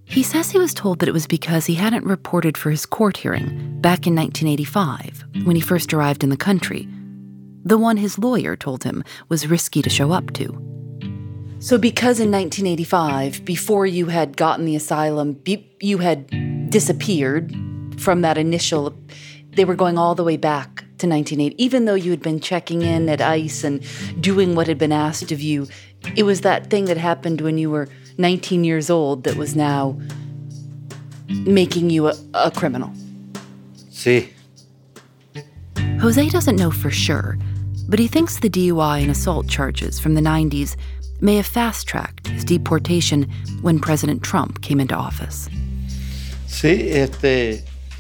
He 0.05 0.21
says 0.21 0.51
he 0.51 0.59
was 0.59 0.75
told 0.75 0.99
that 0.99 1.09
it 1.09 1.13
was 1.13 1.25
because 1.25 1.65
he 1.65 1.73
hadn't 1.75 2.05
reported 2.05 2.55
for 2.57 2.69
his 2.69 2.85
court 2.85 3.17
hearing 3.17 3.47
back 3.81 4.05
in 4.05 4.15
1985 4.15 5.23
when 5.45 5.55
he 5.55 5.61
first 5.61 5.91
arrived 5.93 6.23
in 6.23 6.29
the 6.29 6.37
country. 6.37 6.87
The 7.65 7.79
one 7.79 7.97
his 7.97 8.19
lawyer 8.19 8.55
told 8.55 8.83
him 8.83 9.03
was 9.29 9.47
risky 9.47 9.81
to 9.81 9.89
show 9.89 10.11
up 10.11 10.33
to. 10.33 10.82
So, 11.63 11.77
because 11.77 12.19
in 12.19 12.29
1985, 12.29 13.45
before 13.45 13.85
you 13.85 14.07
had 14.07 14.35
gotten 14.35 14.65
the 14.65 14.75
asylum, 14.75 15.41
you 15.79 15.97
had 15.99 16.69
disappeared 16.69 17.55
from 17.97 18.19
that 18.19 18.37
initial, 18.37 18.93
they 19.51 19.63
were 19.63 19.73
going 19.73 19.97
all 19.97 20.13
the 20.13 20.25
way 20.25 20.35
back 20.35 20.81
to 20.97 21.07
1980. 21.07 21.55
Even 21.63 21.85
though 21.85 21.93
you 21.93 22.11
had 22.11 22.21
been 22.21 22.41
checking 22.41 22.81
in 22.81 23.07
at 23.07 23.21
ICE 23.21 23.63
and 23.63 23.81
doing 24.19 24.55
what 24.55 24.67
had 24.67 24.77
been 24.77 24.91
asked 24.91 25.31
of 25.31 25.39
you, 25.39 25.65
it 26.17 26.23
was 26.23 26.41
that 26.41 26.69
thing 26.69 26.83
that 26.83 26.97
happened 26.97 27.39
when 27.39 27.57
you 27.57 27.69
were 27.69 27.87
19 28.17 28.65
years 28.65 28.89
old 28.89 29.23
that 29.23 29.37
was 29.37 29.55
now 29.55 29.97
making 31.29 31.89
you 31.89 32.09
a, 32.09 32.13
a 32.33 32.51
criminal. 32.51 32.91
Sí. 33.89 34.27
Jose 36.01 36.27
doesn't 36.27 36.57
know 36.57 36.71
for 36.71 36.91
sure, 36.91 37.37
but 37.87 37.99
he 37.99 38.07
thinks 38.09 38.39
the 38.39 38.49
DUI 38.49 39.01
and 39.01 39.09
assault 39.09 39.47
charges 39.47 39.97
from 39.97 40.15
the 40.15 40.21
90s 40.21 40.75
may 41.23 41.37
have 41.37 41.45
fast 41.45 41.87
tracked 41.87 42.27
his 42.27 42.43
deportation 42.43 43.23
when 43.61 43.79
President 43.79 44.21
Trump 44.21 44.61
came 44.61 44.79
into 44.79 44.93
office. 44.93 45.49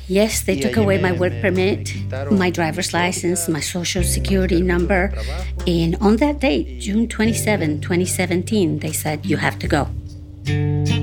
Yes, 0.07 0.41
they 0.41 0.59
took 0.59 0.75
away 0.75 1.01
my 1.01 1.13
work 1.13 1.33
permit, 1.41 1.93
my 2.29 2.49
driver's 2.49 2.93
license, 2.93 3.47
my 3.47 3.61
social 3.61 4.03
security 4.03 4.61
number. 4.61 5.13
And 5.65 5.95
on 6.01 6.17
that 6.17 6.39
date, 6.39 6.81
June 6.81 7.07
27, 7.07 7.79
2017, 7.79 8.79
they 8.79 8.91
said, 8.91 9.25
you 9.25 9.37
have 9.37 9.57
to 9.59 9.67
go. 9.67 11.02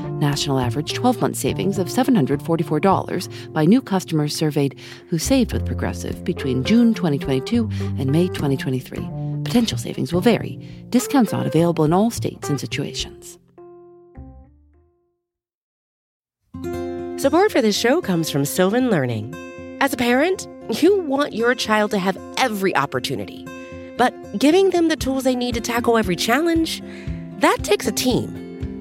National 0.21 0.59
average 0.59 0.93
12 0.93 1.19
month 1.19 1.35
savings 1.35 1.79
of 1.79 1.87
$744 1.87 3.53
by 3.53 3.65
new 3.65 3.81
customers 3.81 4.35
surveyed 4.35 4.79
who 5.09 5.17
saved 5.17 5.51
with 5.51 5.65
Progressive 5.65 6.23
between 6.23 6.63
June 6.63 6.93
2022 6.93 7.67
and 7.97 8.11
May 8.11 8.27
2023. 8.27 8.99
Potential 9.43 9.79
savings 9.79 10.13
will 10.13 10.21
vary. 10.21 10.57
Discounts 10.91 11.31
not 11.31 11.47
available 11.47 11.83
in 11.83 11.91
all 11.91 12.11
states 12.11 12.49
and 12.49 12.59
situations. 12.59 13.39
Support 17.19 17.51
for 17.51 17.61
this 17.61 17.77
show 17.77 17.99
comes 17.99 18.29
from 18.29 18.45
Sylvan 18.45 18.91
Learning. 18.91 19.35
As 19.81 19.91
a 19.91 19.97
parent, 19.97 20.47
you 20.69 20.99
want 21.01 21.33
your 21.33 21.55
child 21.55 21.89
to 21.91 21.97
have 21.97 22.17
every 22.37 22.75
opportunity, 22.75 23.47
but 23.97 24.13
giving 24.37 24.69
them 24.69 24.87
the 24.87 24.95
tools 24.95 25.23
they 25.23 25.35
need 25.35 25.55
to 25.55 25.61
tackle 25.61 25.97
every 25.97 26.15
challenge, 26.15 26.81
that 27.39 27.57
takes 27.63 27.87
a 27.87 27.91
team. 27.91 28.40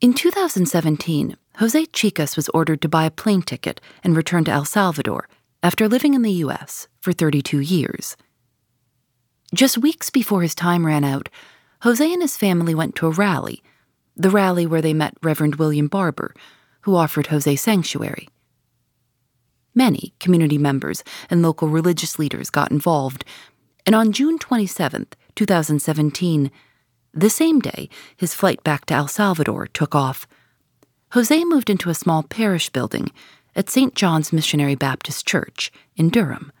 In 0.00 0.14
2017, 0.14 1.36
Jose 1.56 1.84
Chicas 1.88 2.34
was 2.34 2.48
ordered 2.54 2.80
to 2.80 2.88
buy 2.88 3.04
a 3.04 3.10
plane 3.10 3.42
ticket 3.42 3.82
and 4.02 4.16
return 4.16 4.44
to 4.44 4.50
El 4.50 4.64
Salvador 4.64 5.28
after 5.62 5.88
living 5.88 6.14
in 6.14 6.22
the 6.22 6.32
U.S. 6.44 6.88
for 7.00 7.12
32 7.12 7.60
years. 7.60 8.16
Just 9.54 9.76
weeks 9.76 10.08
before 10.08 10.40
his 10.40 10.54
time 10.54 10.86
ran 10.86 11.04
out, 11.04 11.28
Jose 11.82 12.10
and 12.10 12.22
his 12.22 12.38
family 12.38 12.74
went 12.74 12.96
to 12.96 13.08
a 13.08 13.10
rally, 13.10 13.62
the 14.16 14.30
rally 14.30 14.64
where 14.64 14.80
they 14.80 14.94
met 14.94 15.18
Reverend 15.22 15.56
William 15.56 15.86
Barber, 15.86 16.34
who 16.82 16.96
offered 16.96 17.26
Jose 17.26 17.56
sanctuary. 17.56 18.26
Many 19.74 20.14
community 20.18 20.56
members 20.56 21.04
and 21.28 21.42
local 21.42 21.68
religious 21.68 22.18
leaders 22.18 22.48
got 22.48 22.70
involved, 22.70 23.22
and 23.84 23.94
on 23.94 24.12
June 24.12 24.38
27, 24.38 25.08
2017, 25.34 26.50
the 27.12 27.30
same 27.30 27.60
day 27.60 27.88
his 28.16 28.34
flight 28.34 28.62
back 28.62 28.86
to 28.86 28.94
El 28.94 29.08
Salvador 29.08 29.66
took 29.66 29.94
off, 29.94 30.26
Jose 31.12 31.44
moved 31.44 31.70
into 31.70 31.90
a 31.90 31.94
small 31.94 32.22
parish 32.22 32.70
building 32.70 33.10
at 33.56 33.68
St. 33.68 33.94
John's 33.94 34.32
Missionary 34.32 34.76
Baptist 34.76 35.26
Church 35.26 35.72
in 35.96 36.08
Durham. 36.08 36.52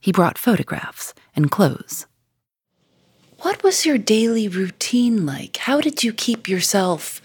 He 0.00 0.12
brought 0.12 0.36
photographs 0.36 1.14
and 1.34 1.50
clothes. 1.50 2.06
What 3.40 3.62
was 3.62 3.86
your 3.86 3.98
daily 3.98 4.48
routine 4.48 5.24
like? 5.26 5.56
How 5.56 5.80
did 5.80 6.04
you 6.04 6.12
keep 6.12 6.48
yourself 6.48 7.22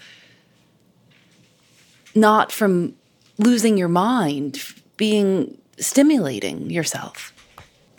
not 2.14 2.52
from 2.52 2.94
losing 3.38 3.76
your 3.76 3.88
mind, 3.88 4.62
being 4.96 5.58
stimulating 5.78 6.70
yourself? 6.70 7.29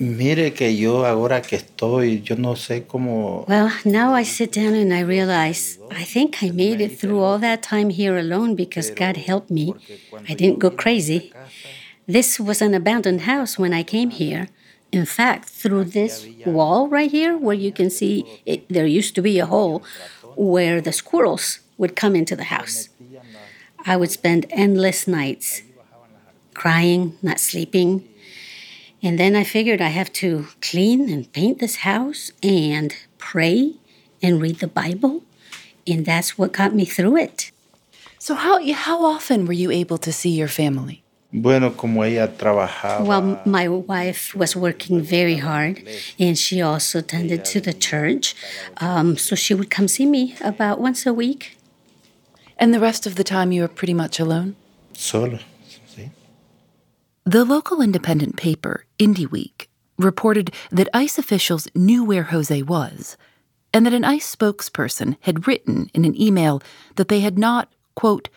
Mire 0.02 0.52
que 0.54 0.76
yo 0.76 1.06
ahora 1.06 1.44
que 1.44 1.56
estoy, 1.58 2.24
yo 2.24 2.36
no 2.36 2.56
sé 2.56 2.88
cómo. 2.88 3.46
Well, 3.48 3.70
now 3.86 4.16
I 4.16 4.24
sit 4.24 4.52
down 4.52 4.74
and 4.74 4.92
I 4.92 5.02
realize 5.02 5.78
I 5.92 6.04
think 6.04 6.42
I 6.42 6.50
made 6.50 6.82
it 6.82 7.00
through 7.00 7.20
all 7.20 7.38
that 7.38 7.62
time 7.62 7.92
here 7.92 8.18
alone 8.18 8.56
because 8.56 8.90
God 8.90 9.16
helped 9.16 9.52
me. 9.52 9.76
I 10.28 10.34
didn't 10.34 10.58
go 10.58 10.72
crazy. 10.72 11.32
This 12.08 12.40
was 12.40 12.64
an 12.64 12.74
abandoned 12.74 13.22
house 13.22 13.60
when 13.60 13.74
I 13.74 13.84
came 13.84 14.10
here. 14.10 14.48
In 14.92 15.06
fact, 15.06 15.48
through 15.48 15.84
this 15.94 16.26
wall 16.48 16.90
right 16.90 17.12
here, 17.12 17.38
where 17.38 17.56
you 17.56 17.72
can 17.72 17.92
see 17.92 18.42
it, 18.44 18.68
there 18.70 18.88
used 18.88 19.14
to 19.14 19.22
be 19.22 19.38
a 19.38 19.46
hole 19.46 19.84
where 20.36 20.82
the 20.82 20.92
squirrels 20.94 21.60
would 21.78 21.96
come 21.96 22.16
into 22.16 22.36
the 22.36 22.46
house. 22.46 22.90
I 23.86 23.98
would 23.98 24.10
spend 24.10 24.48
endless 24.50 25.08
nights 25.08 25.62
crying, 26.56 27.20
not 27.22 27.40
sleeping, 27.40 28.08
and 29.04 29.18
then 29.18 29.36
I 29.36 29.44
figured 29.44 29.82
I 29.82 29.90
have 29.90 30.12
to 30.14 30.48
clean 30.62 31.10
and 31.10 31.32
paint 31.32 31.60
this 31.60 31.78
house 31.78 32.32
and 32.44 32.96
pray 33.18 33.76
and 34.22 34.42
read 34.42 34.60
the 34.60 34.68
Bible. 34.68 35.24
And 35.88 36.06
that's 36.06 36.38
what 36.38 36.52
got 36.52 36.76
me 36.76 36.86
through 36.86 37.18
it. 37.18 37.52
So, 38.20 38.36
how, 38.36 38.64
how 38.74 39.04
often 39.04 39.48
were 39.48 39.54
you 39.54 39.72
able 39.72 39.98
to 39.98 40.12
see 40.12 40.30
your 40.30 40.48
family? 40.48 41.04
Bueno, 41.34 41.72
como 41.72 42.04
ella 42.04 42.28
trabajaba. 42.28 43.06
Well, 43.06 43.42
my 43.46 43.68
wife 43.68 44.36
was 44.36 44.56
working 44.56 45.02
very 45.02 45.38
hard, 45.38 45.82
and 46.20 46.38
she 46.38 46.62
also 46.62 47.00
tended 47.02 47.46
to 47.46 47.62
the 47.62 47.74
church. 47.74 48.36
Um, 48.78 49.16
so 49.18 49.36
she 49.36 49.54
would 49.54 49.72
come 49.72 49.88
see 49.88 50.06
me 50.06 50.36
about 50.42 50.80
once 50.80 51.06
a 51.06 51.14
week. 51.14 51.58
And 52.60 52.74
the 52.74 52.82
rest 52.82 53.08
of 53.08 53.16
the 53.16 53.24
time, 53.24 53.52
you 53.52 53.62
were 53.62 53.70
pretty 53.70 53.94
much 53.94 54.20
alone? 54.20 54.56
Solo. 54.94 55.40
The 57.26 57.46
local 57.46 57.82
independent 57.82 58.36
paper, 58.36 58.86
IndyWeek, 58.98 59.68
reported 60.00 60.52
that 60.72 60.90
ICE 60.92 61.20
officials 61.20 61.68
knew 61.76 62.04
where 62.04 62.24
Jose 62.24 62.64
was, 62.64 63.16
and 63.72 63.86
that 63.86 63.94
an 63.94 64.04
ICE 64.04 64.36
spokesperson 64.36 65.18
had 65.22 65.48
written 65.48 65.92
in 65.94 66.04
an 66.04 66.20
email 66.20 66.64
that 66.96 67.10
they 67.10 67.20
had 67.20 67.38
not, 67.38 67.72
quote, 67.94 68.30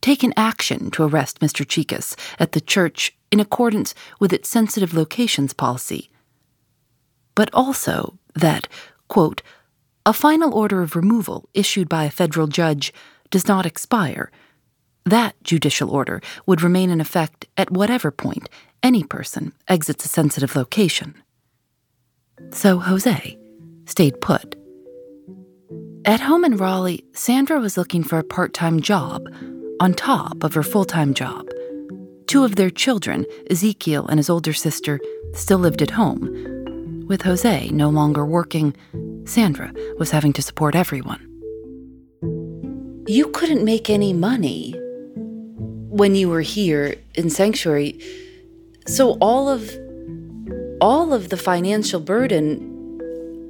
taken 0.00 0.32
action 0.34 0.90
to 0.92 1.02
arrest 1.02 1.40
Mr. 1.40 1.66
Chicas 1.66 2.16
at 2.38 2.52
the 2.52 2.60
church 2.60 3.14
in 3.30 3.38
accordance 3.38 3.94
with 4.18 4.32
its 4.32 4.48
sensitive 4.48 4.94
locations 4.94 5.52
policy, 5.52 6.08
but 7.34 7.50
also 7.52 8.18
that, 8.34 8.66
quote, 9.08 9.42
a 10.06 10.14
final 10.14 10.54
order 10.54 10.80
of 10.80 10.96
removal 10.96 11.50
issued 11.52 11.88
by 11.88 12.04
a 12.04 12.10
federal 12.10 12.46
judge 12.46 12.94
does 13.30 13.46
not 13.46 13.66
expire 13.66 14.30
that 15.06 15.34
judicial 15.42 15.90
order 15.90 16.20
would 16.44 16.62
remain 16.62 16.90
in 16.90 17.00
effect 17.00 17.46
at 17.56 17.70
whatever 17.70 18.10
point 18.10 18.48
any 18.82 19.02
person 19.02 19.52
exits 19.68 20.04
a 20.04 20.08
sensitive 20.08 20.54
location. 20.54 21.14
So 22.50 22.78
Jose 22.78 23.38
stayed 23.86 24.20
put. 24.20 24.56
At 26.04 26.20
home 26.20 26.44
in 26.44 26.56
Raleigh, 26.56 27.04
Sandra 27.12 27.58
was 27.58 27.76
looking 27.76 28.04
for 28.04 28.18
a 28.18 28.24
part 28.24 28.52
time 28.52 28.80
job 28.80 29.26
on 29.80 29.94
top 29.94 30.44
of 30.44 30.54
her 30.54 30.62
full 30.62 30.84
time 30.84 31.14
job. 31.14 31.48
Two 32.26 32.44
of 32.44 32.56
their 32.56 32.70
children, 32.70 33.24
Ezekiel 33.50 34.06
and 34.06 34.18
his 34.18 34.30
older 34.30 34.52
sister, 34.52 35.00
still 35.32 35.58
lived 35.58 35.82
at 35.82 35.90
home. 35.90 37.04
With 37.08 37.22
Jose 37.22 37.70
no 37.70 37.88
longer 37.88 38.24
working, 38.24 38.76
Sandra 39.24 39.72
was 39.98 40.10
having 40.10 40.32
to 40.34 40.42
support 40.42 40.74
everyone. 40.74 41.22
You 43.08 43.28
couldn't 43.32 43.64
make 43.64 43.88
any 43.88 44.12
money 44.12 44.74
when 45.96 46.14
you 46.14 46.28
were 46.28 46.42
here 46.42 46.94
in 47.14 47.30
sanctuary 47.30 47.98
so 48.86 49.16
all 49.20 49.48
of 49.48 49.74
all 50.80 51.12
of 51.12 51.28
the 51.30 51.36
financial 51.36 52.00
burden 52.00 52.76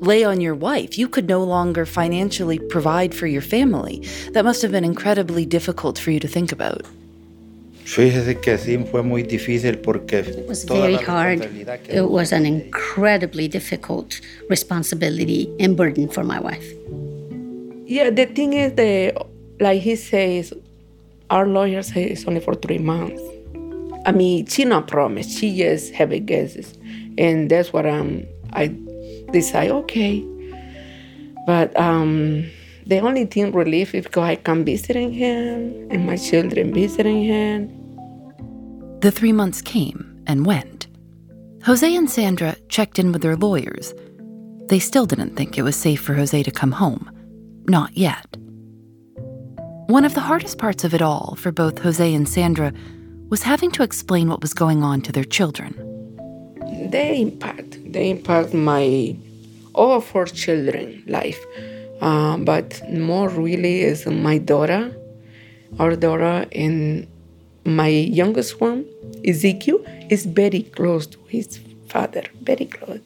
lay 0.00 0.24
on 0.24 0.40
your 0.40 0.54
wife. 0.54 0.98
You 0.98 1.08
could 1.08 1.28
no 1.28 1.42
longer 1.42 1.86
financially 1.86 2.58
provide 2.58 3.14
for 3.14 3.26
your 3.26 3.42
family. 3.42 4.06
That 4.32 4.44
must 4.44 4.62
have 4.62 4.72
been 4.72 4.84
incredibly 4.84 5.46
difficult 5.46 5.98
for 5.98 6.10
you 6.10 6.20
to 6.20 6.28
think 6.28 6.52
about. 6.52 6.82
Fíjese 7.84 8.40
que 8.42 8.58
sí 8.58 8.76
fue 8.90 9.02
muy 9.02 9.22
difícil 9.22 9.80
porque 9.80 10.14
it 10.14 10.48
was 10.48 10.64
very 10.64 10.96
hard. 10.96 11.42
It 11.88 12.10
was 12.10 12.32
an 12.32 12.44
incredibly 12.44 13.46
difficult 13.46 14.20
responsibility 14.50 15.48
and 15.60 15.76
burden 15.76 16.08
for 16.08 16.24
my 16.24 16.40
wife. 16.40 16.66
Yeah, 17.86 18.10
the 18.10 18.26
thing 18.26 18.54
is 18.54 18.72
that, 18.74 19.24
like 19.60 19.82
he 19.82 19.94
says, 19.94 20.52
our 21.30 21.46
lawyer 21.46 21.82
says 21.82 21.96
it's 21.96 22.24
only 22.26 22.40
for 22.40 22.54
three 22.54 22.78
months. 22.78 23.20
I 24.04 24.12
mean, 24.12 24.46
she 24.46 24.64
not 24.64 24.86
promised. 24.86 25.38
She 25.38 25.56
just 25.56 25.92
have 25.94 26.12
a 26.12 26.18
guesses, 26.18 26.74
and 27.18 27.50
that's 27.50 27.72
what 27.72 27.86
I'm. 27.86 28.26
I 28.52 28.68
decide 29.32 29.70
okay, 29.70 30.24
but 31.46 31.78
um, 31.78 32.48
the 32.86 33.00
only 33.00 33.24
thing 33.24 33.52
relief 33.52 33.94
is 33.94 34.04
because 34.04 34.22
I 34.22 34.36
come 34.36 34.64
visiting 34.64 35.12
him 35.12 35.88
and 35.90 36.06
my 36.06 36.16
children 36.16 36.72
visiting 36.72 37.24
him. 37.24 37.68
The 39.00 39.10
three 39.10 39.32
months 39.32 39.60
came 39.60 40.22
and 40.26 40.46
went. 40.46 40.86
Jose 41.64 41.94
and 41.96 42.08
Sandra 42.08 42.54
checked 42.68 43.00
in 43.00 43.10
with 43.10 43.22
their 43.22 43.36
lawyers. 43.36 43.92
They 44.68 44.78
still 44.78 45.04
didn't 45.04 45.34
think 45.34 45.58
it 45.58 45.62
was 45.62 45.74
safe 45.74 46.00
for 46.00 46.14
Jose 46.14 46.42
to 46.42 46.50
come 46.50 46.72
home. 46.72 47.10
Not 47.68 47.96
yet. 47.96 48.36
One 49.88 50.04
of 50.04 50.14
the 50.14 50.20
hardest 50.20 50.58
parts 50.58 50.82
of 50.82 50.94
it 50.94 51.00
all 51.00 51.36
for 51.36 51.52
both 51.52 51.78
Jose 51.78 52.12
and 52.12 52.28
Sandra 52.28 52.72
was 53.28 53.44
having 53.44 53.70
to 53.70 53.84
explain 53.84 54.28
what 54.28 54.42
was 54.42 54.52
going 54.52 54.82
on 54.82 55.00
to 55.02 55.12
their 55.12 55.22
children. 55.22 55.70
They 56.90 57.20
impact. 57.20 57.78
They 57.92 58.10
impact 58.10 58.52
my 58.52 59.14
all 59.76 60.00
four 60.00 60.26
children 60.26 61.04
life. 61.06 61.38
Uh, 62.00 62.36
but 62.38 62.82
more 62.90 63.28
really 63.28 63.82
is 63.82 64.06
my 64.06 64.38
daughter, 64.38 64.92
our 65.78 65.94
daughter, 65.94 66.46
and 66.50 67.06
my 67.64 67.86
youngest 67.86 68.60
one, 68.60 68.86
Ezekiel, 69.24 69.78
is 70.10 70.26
very 70.26 70.62
close 70.62 71.06
to 71.06 71.18
his 71.28 71.60
father, 71.86 72.24
very 72.42 72.66
close. 72.66 73.00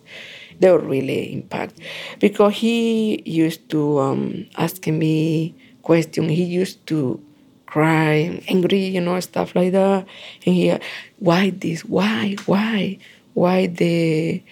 They 0.60 0.70
were 0.70 0.78
really 0.78 1.30
impact 1.34 1.78
because 2.20 2.54
he 2.54 3.22
used 3.26 3.68
to 3.68 3.98
um, 3.98 4.46
ask 4.56 4.86
me 4.86 5.54
question. 5.82 6.28
He 6.28 6.44
used 6.44 6.86
to 6.88 7.22
cry, 7.66 8.42
angry, 8.48 8.84
you 8.84 9.00
know, 9.00 9.18
stuff 9.20 9.54
like 9.54 9.72
that. 9.72 10.06
And 10.46 10.54
he, 10.54 10.76
why 11.18 11.50
this? 11.50 11.84
Why? 11.84 12.36
Why? 12.46 12.98
Why 13.34 13.66
they 13.66 14.44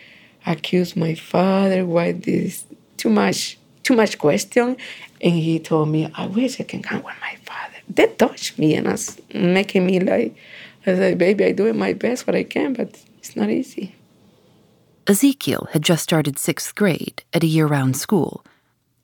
accuse 0.46 0.96
my 0.96 1.14
father? 1.14 1.84
Why 1.84 2.12
this? 2.12 2.64
Too 2.96 3.10
much 3.10 3.58
too 3.88 3.96
much 3.96 4.18
question. 4.18 4.76
And 5.22 5.32
he 5.32 5.58
told 5.58 5.88
me, 5.88 6.12
I 6.14 6.26
wish 6.26 6.60
I 6.60 6.64
can 6.64 6.82
come 6.82 7.02
with 7.02 7.16
my 7.22 7.36
father. 7.44 7.78
That 7.96 8.18
touched 8.18 8.58
me 8.58 8.74
and 8.74 8.86
was 8.86 9.18
making 9.32 9.86
me 9.86 9.98
like, 9.98 10.36
I 10.86 10.94
said, 10.94 11.16
baby, 11.16 11.46
I 11.46 11.52
do 11.52 11.72
my 11.72 11.94
best 11.94 12.26
what 12.26 12.36
I 12.36 12.44
can, 12.44 12.74
but 12.74 13.00
it's 13.18 13.34
not 13.34 13.48
easy. 13.48 13.94
Ezekiel 15.06 15.68
had 15.72 15.82
just 15.82 16.02
started 16.02 16.38
sixth 16.38 16.74
grade 16.74 17.22
at 17.32 17.42
a 17.42 17.46
year 17.46 17.66
round 17.66 17.96
school. 17.96 18.44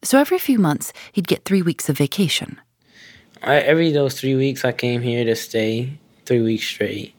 So 0.05 0.19
every 0.19 0.38
few 0.38 0.59
months, 0.59 0.93
he'd 1.12 1.27
get 1.27 1.47
three 1.47 1.62
weeks 1.62 1.88
of 1.88 1.97
vacation. 1.97 2.61
I, 3.43 3.57
every 3.57 3.90
those 3.90 4.21
three 4.21 4.35
weeks, 4.35 4.64
I 4.64 4.73
came 4.73 5.01
here 5.01 5.25
to 5.25 5.35
stay 5.35 5.99
three 6.27 6.43
weeks 6.43 6.64
straight. 6.64 7.14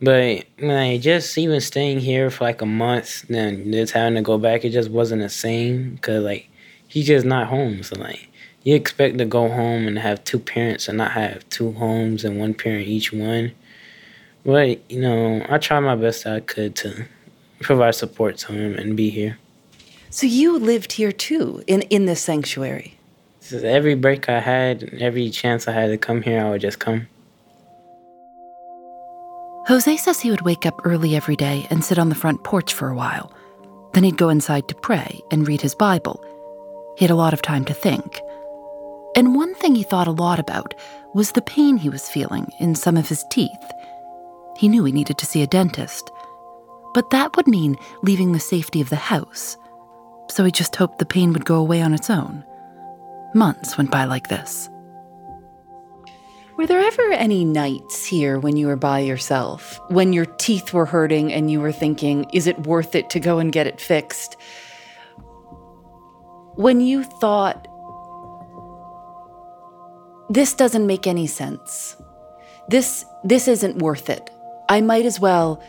But 0.00 0.44
like 0.58 1.00
just 1.02 1.36
even 1.36 1.60
staying 1.60 2.00
here 2.00 2.30
for 2.30 2.44
like 2.44 2.62
a 2.62 2.66
month, 2.66 3.26
then 3.28 3.72
just 3.72 3.92
having 3.92 4.14
to 4.14 4.22
go 4.22 4.38
back, 4.38 4.64
it 4.64 4.70
just 4.70 4.90
wasn't 4.90 5.22
the 5.22 5.28
same. 5.28 5.98
Cause 5.98 6.22
like 6.22 6.48
he's 6.86 7.06
just 7.06 7.26
not 7.26 7.48
home. 7.48 7.82
So 7.82 7.98
like 7.98 8.28
you 8.62 8.74
expect 8.74 9.18
to 9.18 9.24
go 9.24 9.48
home 9.48 9.86
and 9.86 9.98
have 9.98 10.24
two 10.24 10.38
parents 10.38 10.88
and 10.88 10.98
not 10.98 11.12
have 11.12 11.48
two 11.50 11.72
homes 11.72 12.24
and 12.24 12.38
one 12.38 12.54
parent 12.54 12.86
each 12.86 13.12
one. 13.12 13.52
But 14.46 14.90
you 14.90 15.00
know, 15.00 15.44
I 15.48 15.58
tried 15.58 15.80
my 15.80 15.96
best 15.96 16.26
I 16.26 16.40
could 16.40 16.74
to 16.76 17.06
provide 17.60 17.94
support 17.94 18.38
to 18.38 18.52
him 18.52 18.74
and 18.74 18.96
be 18.96 19.10
here. 19.10 19.38
So 20.10 20.26
you 20.26 20.58
lived 20.58 20.92
here 20.92 21.12
too 21.12 21.62
in 21.66 21.82
in 21.82 22.06
this 22.06 22.20
sanctuary. 22.20 22.98
So 23.40 23.58
every 23.58 23.94
break 23.94 24.28
I 24.28 24.40
had, 24.40 24.94
every 25.00 25.30
chance 25.30 25.68
I 25.68 25.72
had 25.72 25.88
to 25.88 25.98
come 25.98 26.22
here, 26.22 26.44
I 26.44 26.50
would 26.50 26.60
just 26.60 26.78
come. 26.78 27.08
Jose 29.66 29.96
says 29.98 30.20
he 30.20 30.30
would 30.30 30.42
wake 30.42 30.64
up 30.64 30.80
early 30.84 31.14
every 31.14 31.36
day 31.36 31.66
and 31.70 31.84
sit 31.84 31.98
on 31.98 32.08
the 32.08 32.14
front 32.14 32.42
porch 32.42 32.72
for 32.72 32.88
a 32.88 32.94
while. 32.94 33.32
Then 33.92 34.04
he'd 34.04 34.16
go 34.16 34.28
inside 34.28 34.68
to 34.68 34.74
pray 34.74 35.20
and 35.30 35.46
read 35.46 35.60
his 35.60 35.74
Bible 35.74 36.24
he 36.98 37.04
had 37.04 37.12
a 37.12 37.14
lot 37.14 37.32
of 37.32 37.42
time 37.42 37.64
to 37.64 37.72
think. 37.72 38.20
And 39.14 39.36
one 39.36 39.54
thing 39.54 39.76
he 39.76 39.84
thought 39.84 40.08
a 40.08 40.22
lot 40.26 40.40
about 40.40 40.74
was 41.14 41.30
the 41.30 41.42
pain 41.42 41.76
he 41.76 41.88
was 41.88 42.08
feeling 42.08 42.50
in 42.58 42.74
some 42.74 42.96
of 42.96 43.08
his 43.08 43.24
teeth. 43.30 43.72
He 44.56 44.68
knew 44.68 44.82
he 44.82 44.90
needed 44.90 45.16
to 45.18 45.26
see 45.26 45.40
a 45.42 45.46
dentist, 45.46 46.10
but 46.94 47.10
that 47.10 47.36
would 47.36 47.46
mean 47.46 47.76
leaving 48.02 48.32
the 48.32 48.40
safety 48.40 48.80
of 48.80 48.90
the 48.90 48.96
house. 48.96 49.56
So 50.30 50.44
he 50.44 50.52
just 50.52 50.76
hoped 50.76 50.98
the 50.98 51.06
pain 51.06 51.32
would 51.32 51.44
go 51.44 51.56
away 51.56 51.82
on 51.82 51.94
its 51.94 52.10
own. 52.10 52.44
Months 53.34 53.76
went 53.76 53.90
by 53.90 54.04
like 54.04 54.28
this. 54.28 54.68
Were 56.56 56.66
there 56.66 56.80
ever 56.80 57.12
any 57.12 57.44
nights 57.44 58.04
here 58.04 58.38
when 58.38 58.56
you 58.56 58.66
were 58.66 58.76
by 58.76 58.98
yourself, 59.00 59.80
when 59.88 60.12
your 60.12 60.26
teeth 60.26 60.72
were 60.72 60.86
hurting 60.86 61.32
and 61.32 61.50
you 61.50 61.60
were 61.60 61.72
thinking, 61.72 62.26
is 62.32 62.46
it 62.46 62.66
worth 62.66 62.94
it 62.94 63.10
to 63.10 63.20
go 63.20 63.38
and 63.38 63.52
get 63.52 63.66
it 63.66 63.80
fixed? 63.80 64.36
when 66.58 66.80
you 66.80 67.04
thought, 67.04 67.68
this 70.28 70.54
doesn't 70.54 70.88
make 70.88 71.06
any 71.06 71.28
sense. 71.28 71.96
This, 72.68 73.04
this 73.22 73.46
isn't 73.46 73.78
worth 73.78 74.10
it. 74.10 74.28
I 74.68 74.80
might 74.80 75.06
as 75.06 75.20
well 75.20 75.62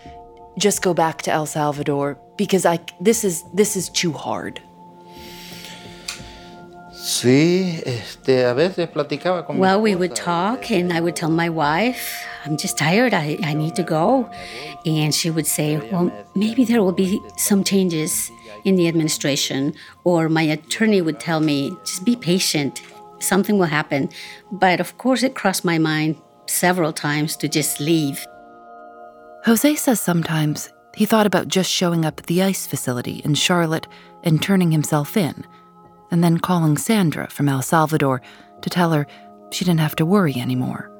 just 0.60 0.82
go 0.82 0.94
back 0.94 1.22
to 1.24 1.32
El 1.32 1.46
Salvador 1.46 2.18
because 2.38 2.66
I, 2.66 2.80
this, 3.00 3.24
is, 3.24 3.44
this 3.54 3.76
is 3.76 3.90
too 3.90 4.12
hard. 4.12 4.62
Sí, 6.92 7.82
este, 7.86 8.46
a 8.46 8.54
veces 8.54 8.90
platicaba 8.90 9.46
con 9.48 9.58
Well, 9.58 9.82
we 9.82 9.96
would 9.96 10.16
talk, 10.16 10.70
eh, 10.70 10.80
and 10.80 10.92
I 10.92 11.00
would 11.00 11.16
tell 11.16 11.30
my 11.30 11.50
wife, 11.50 12.26
I'm 12.46 12.58
just 12.58 12.78
tired, 12.78 13.14
I, 13.14 13.38
I 13.42 13.54
need 13.54 13.76
to 13.78 13.84
go. 13.84 14.30
And 14.86 15.16
she 15.16 15.30
would 15.30 15.48
say, 15.48 15.78
Well, 15.92 16.12
maybe 16.36 16.66
there 16.66 16.84
will 16.84 16.92
be 16.92 17.22
some 17.38 17.64
changes 17.64 18.30
in 18.66 18.76
the 18.76 18.90
administration, 18.90 19.74
or 20.04 20.28
my 20.28 20.42
attorney 20.42 21.02
would 21.02 21.22
tell 21.22 21.40
me, 21.40 21.72
just 21.86 22.04
be 22.04 22.18
patient, 22.18 22.82
something 23.20 23.58
will 23.58 23.68
happen. 23.68 24.10
But 24.52 24.82
of 24.82 24.98
course, 24.98 25.24
it 25.24 25.36
crossed 25.36 25.64
my 25.64 25.78
mind 25.78 26.18
several 26.48 26.92
times 26.92 27.38
to 27.38 27.48
just 27.48 27.80
leave. 27.80 28.26
Jose 29.46 29.76
says 29.76 30.00
sometimes 30.00 30.70
he 30.94 31.06
thought 31.06 31.26
about 31.26 31.48
just 31.48 31.72
showing 31.72 32.04
up 32.04 32.20
at 32.20 32.26
the 32.28 32.42
ICE 32.42 32.68
facility 32.68 33.22
in 33.24 33.34
Charlotte 33.34 33.88
and 34.24 34.42
turning 34.42 34.72
himself 34.72 35.16
in, 35.16 35.46
and 36.12 36.24
then 36.24 36.40
calling 36.40 36.78
Sandra 36.78 37.30
from 37.30 37.48
El 37.48 37.62
Salvador 37.62 38.22
to 38.62 38.70
tell 38.70 38.92
her 38.92 39.08
she 39.52 39.64
didn't 39.64 39.80
have 39.80 39.96
to 39.96 40.06
worry 40.06 40.36
anymore. 40.36 40.92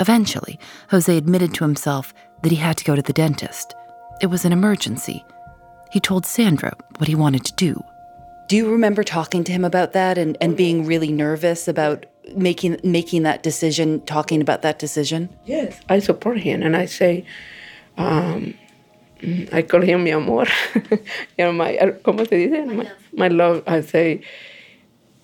Eventually, 0.00 0.58
Jose 0.90 1.14
admitted 1.14 1.52
to 1.54 1.64
himself 1.64 2.14
that 2.42 2.50
he 2.50 2.56
had 2.56 2.78
to 2.78 2.84
go 2.84 2.96
to 2.96 3.02
the 3.02 3.12
dentist. 3.12 3.74
It 4.20 4.26
was 4.28 4.44
an 4.44 4.52
emergency, 4.52 5.24
he 5.90 6.00
told 6.00 6.24
Sandra 6.24 6.72
what 6.96 7.08
he 7.08 7.14
wanted 7.14 7.44
to 7.44 7.54
do. 7.54 7.84
Do 8.48 8.56
you 8.56 8.70
remember 8.70 9.04
talking 9.04 9.44
to 9.44 9.52
him 9.52 9.64
about 9.64 9.92
that 9.92 10.16
and, 10.16 10.38
and 10.40 10.56
being 10.56 10.86
really 10.86 11.12
nervous 11.12 11.68
about 11.68 12.06
making 12.34 12.78
making 12.82 13.22
that 13.22 13.42
decision, 13.42 14.00
talking 14.06 14.40
about 14.40 14.62
that 14.62 14.78
decision? 14.78 15.28
Yes, 15.46 15.80
I 15.88 15.98
support 15.98 16.38
him 16.38 16.62
and 16.62 16.76
I 16.76 16.86
say, 16.86 17.24
um, 17.96 18.54
I 19.52 19.62
call 19.62 19.82
him 19.82 20.04
mi 20.04 20.10
amor. 20.10 20.46
you 20.74 20.98
know, 21.38 21.52
my, 21.52 21.76
¿cómo 22.04 22.28
se 22.28 22.48
dice? 22.48 22.66
My, 22.66 22.90
my 23.12 23.28
love. 23.28 23.62
I 23.66 23.80
say, 23.80 24.22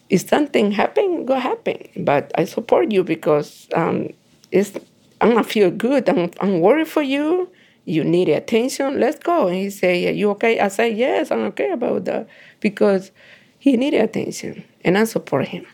if 0.08 0.28
something 0.28 0.70
happen, 0.72 1.26
go 1.26 1.34
happen. 1.34 1.88
But 1.96 2.32
I 2.36 2.44
support 2.44 2.92
you 2.92 3.04
because 3.04 3.68
um, 3.74 4.10
it's, 4.52 4.72
I'm 5.20 5.34
not 5.34 5.46
feel 5.46 5.70
good. 5.70 6.08
I'm, 6.08 6.30
I'm 6.40 6.60
worried 6.60 6.88
for 6.88 7.02
you 7.02 7.50
you 7.88 8.04
need 8.04 8.28
attention, 8.28 9.00
let's 9.00 9.18
go. 9.18 9.46
And 9.46 9.56
he 9.56 9.70
say, 9.70 10.08
Are 10.08 10.12
you 10.12 10.30
okay? 10.32 10.60
I 10.60 10.68
say, 10.68 10.92
Yes, 10.92 11.30
I'm 11.30 11.40
okay 11.46 11.70
about 11.70 12.04
that. 12.04 12.28
Because 12.60 13.10
he 13.58 13.76
needed 13.76 14.02
attention 14.02 14.62
and 14.84 14.98
I 14.98 15.04
support 15.04 15.48
him. 15.48 15.66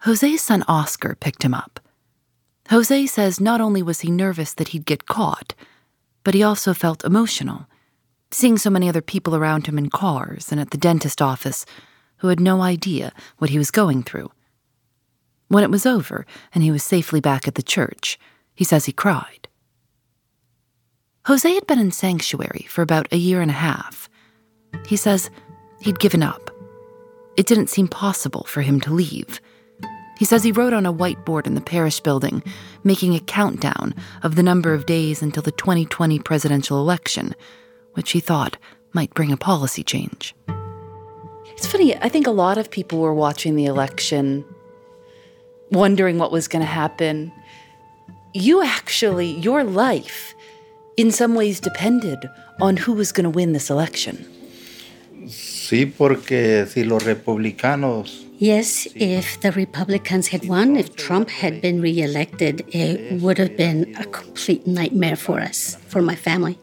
Jose's 0.00 0.42
son 0.42 0.64
Oscar 0.68 1.14
picked 1.14 1.42
him 1.42 1.54
up. 1.54 1.80
Jose 2.70 3.06
says 3.06 3.40
not 3.40 3.60
only 3.60 3.82
was 3.82 4.00
he 4.00 4.10
nervous 4.10 4.52
that 4.54 4.68
he'd 4.68 4.86
get 4.86 5.06
caught, 5.06 5.54
but 6.24 6.34
he 6.34 6.42
also 6.42 6.74
felt 6.74 7.04
emotional, 7.04 7.66
seeing 8.30 8.58
so 8.58 8.70
many 8.70 8.88
other 8.88 9.00
people 9.00 9.36
around 9.36 9.66
him 9.66 9.78
in 9.78 9.88
cars 9.88 10.50
and 10.50 10.60
at 10.60 10.70
the 10.70 10.78
dentist 10.78 11.22
office 11.22 11.64
who 12.18 12.28
had 12.28 12.40
no 12.40 12.62
idea 12.62 13.12
what 13.38 13.50
he 13.50 13.58
was 13.58 13.70
going 13.70 14.02
through. 14.02 14.30
When 15.48 15.62
it 15.62 15.70
was 15.70 15.86
over 15.86 16.26
and 16.54 16.64
he 16.64 16.72
was 16.72 16.82
safely 16.82 17.20
back 17.20 17.46
at 17.46 17.54
the 17.54 17.62
church, 17.62 18.18
he 18.54 18.64
says 18.64 18.86
he 18.86 18.92
cried. 18.92 19.48
Jose 21.26 21.52
had 21.52 21.66
been 21.66 21.78
in 21.78 21.92
sanctuary 21.92 22.66
for 22.68 22.82
about 22.82 23.12
a 23.12 23.16
year 23.16 23.40
and 23.40 23.50
a 23.50 23.54
half. 23.54 24.08
He 24.86 24.96
says 24.96 25.30
he'd 25.80 26.00
given 26.00 26.22
up. 26.22 26.50
It 27.36 27.46
didn't 27.46 27.70
seem 27.70 27.88
possible 27.88 28.44
for 28.44 28.62
him 28.62 28.80
to 28.80 28.94
leave. 28.94 29.40
He 30.16 30.24
says 30.24 30.42
he 30.42 30.52
wrote 30.52 30.72
on 30.72 30.86
a 30.86 30.92
whiteboard 30.92 31.46
in 31.46 31.54
the 31.54 31.60
parish 31.60 32.00
building, 32.00 32.42
making 32.84 33.14
a 33.14 33.20
countdown 33.20 33.94
of 34.22 34.34
the 34.34 34.42
number 34.42 34.72
of 34.72 34.86
days 34.86 35.22
until 35.22 35.42
the 35.42 35.52
2020 35.52 36.18
presidential 36.20 36.80
election, 36.80 37.34
which 37.92 38.12
he 38.12 38.20
thought 38.20 38.56
might 38.92 39.12
bring 39.14 39.30
a 39.30 39.36
policy 39.36 39.84
change. 39.84 40.34
It's 41.48 41.66
funny, 41.66 41.96
I 41.96 42.08
think 42.08 42.26
a 42.26 42.30
lot 42.30 42.58
of 42.58 42.70
people 42.70 42.98
were 42.98 43.14
watching 43.14 43.56
the 43.56 43.66
election 43.66 44.44
wondering 45.70 46.18
what 46.18 46.32
was 46.32 46.48
going 46.48 46.60
to 46.60 46.66
happen. 46.66 47.32
You 48.34 48.62
actually, 48.62 49.32
your 49.32 49.64
life, 49.64 50.34
in 50.96 51.10
some 51.10 51.34
ways 51.34 51.60
depended 51.60 52.18
on 52.60 52.76
who 52.76 52.92
was 52.92 53.12
going 53.12 53.24
to 53.24 53.30
win 53.30 53.52
this 53.52 53.70
election. 53.70 54.24
Sí, 55.28 55.86
porque 55.86 56.66
si 56.66 56.84
los 56.84 57.02
republicanos 57.02 58.25
Yes, 58.38 58.86
if 58.94 59.38
uh, 59.38 59.40
the 59.42 59.52
Republicans 59.52 60.28
had 60.28 60.46
won, 60.46 60.76
if 60.76 60.94
Trump 60.94 61.30
had 61.30 61.62
been 61.62 61.80
reelected, 61.80 62.64
it 62.68 63.22
would 63.22 63.38
have 63.38 63.56
been 63.56 63.94
a 63.98 64.04
complete 64.04 64.66
nightmare 64.66 65.16
for 65.16 65.40
us, 65.40 65.76
for 65.88 66.02
my 66.02 66.14
family. 66.14 66.58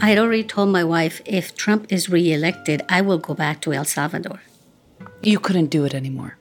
I 0.00 0.10
had 0.10 0.18
already 0.18 0.44
told 0.44 0.68
my 0.68 0.84
wife 0.84 1.20
if 1.24 1.56
Trump 1.56 1.86
is 1.90 2.08
reelected, 2.08 2.82
I 2.88 3.00
will 3.00 3.18
go 3.18 3.34
back 3.34 3.60
to 3.62 3.72
El 3.72 3.84
Salvador. 3.84 4.40
You 5.22 5.40
couldn't 5.40 5.70
do 5.70 5.84
it 5.84 5.94
anymore. 5.94 6.36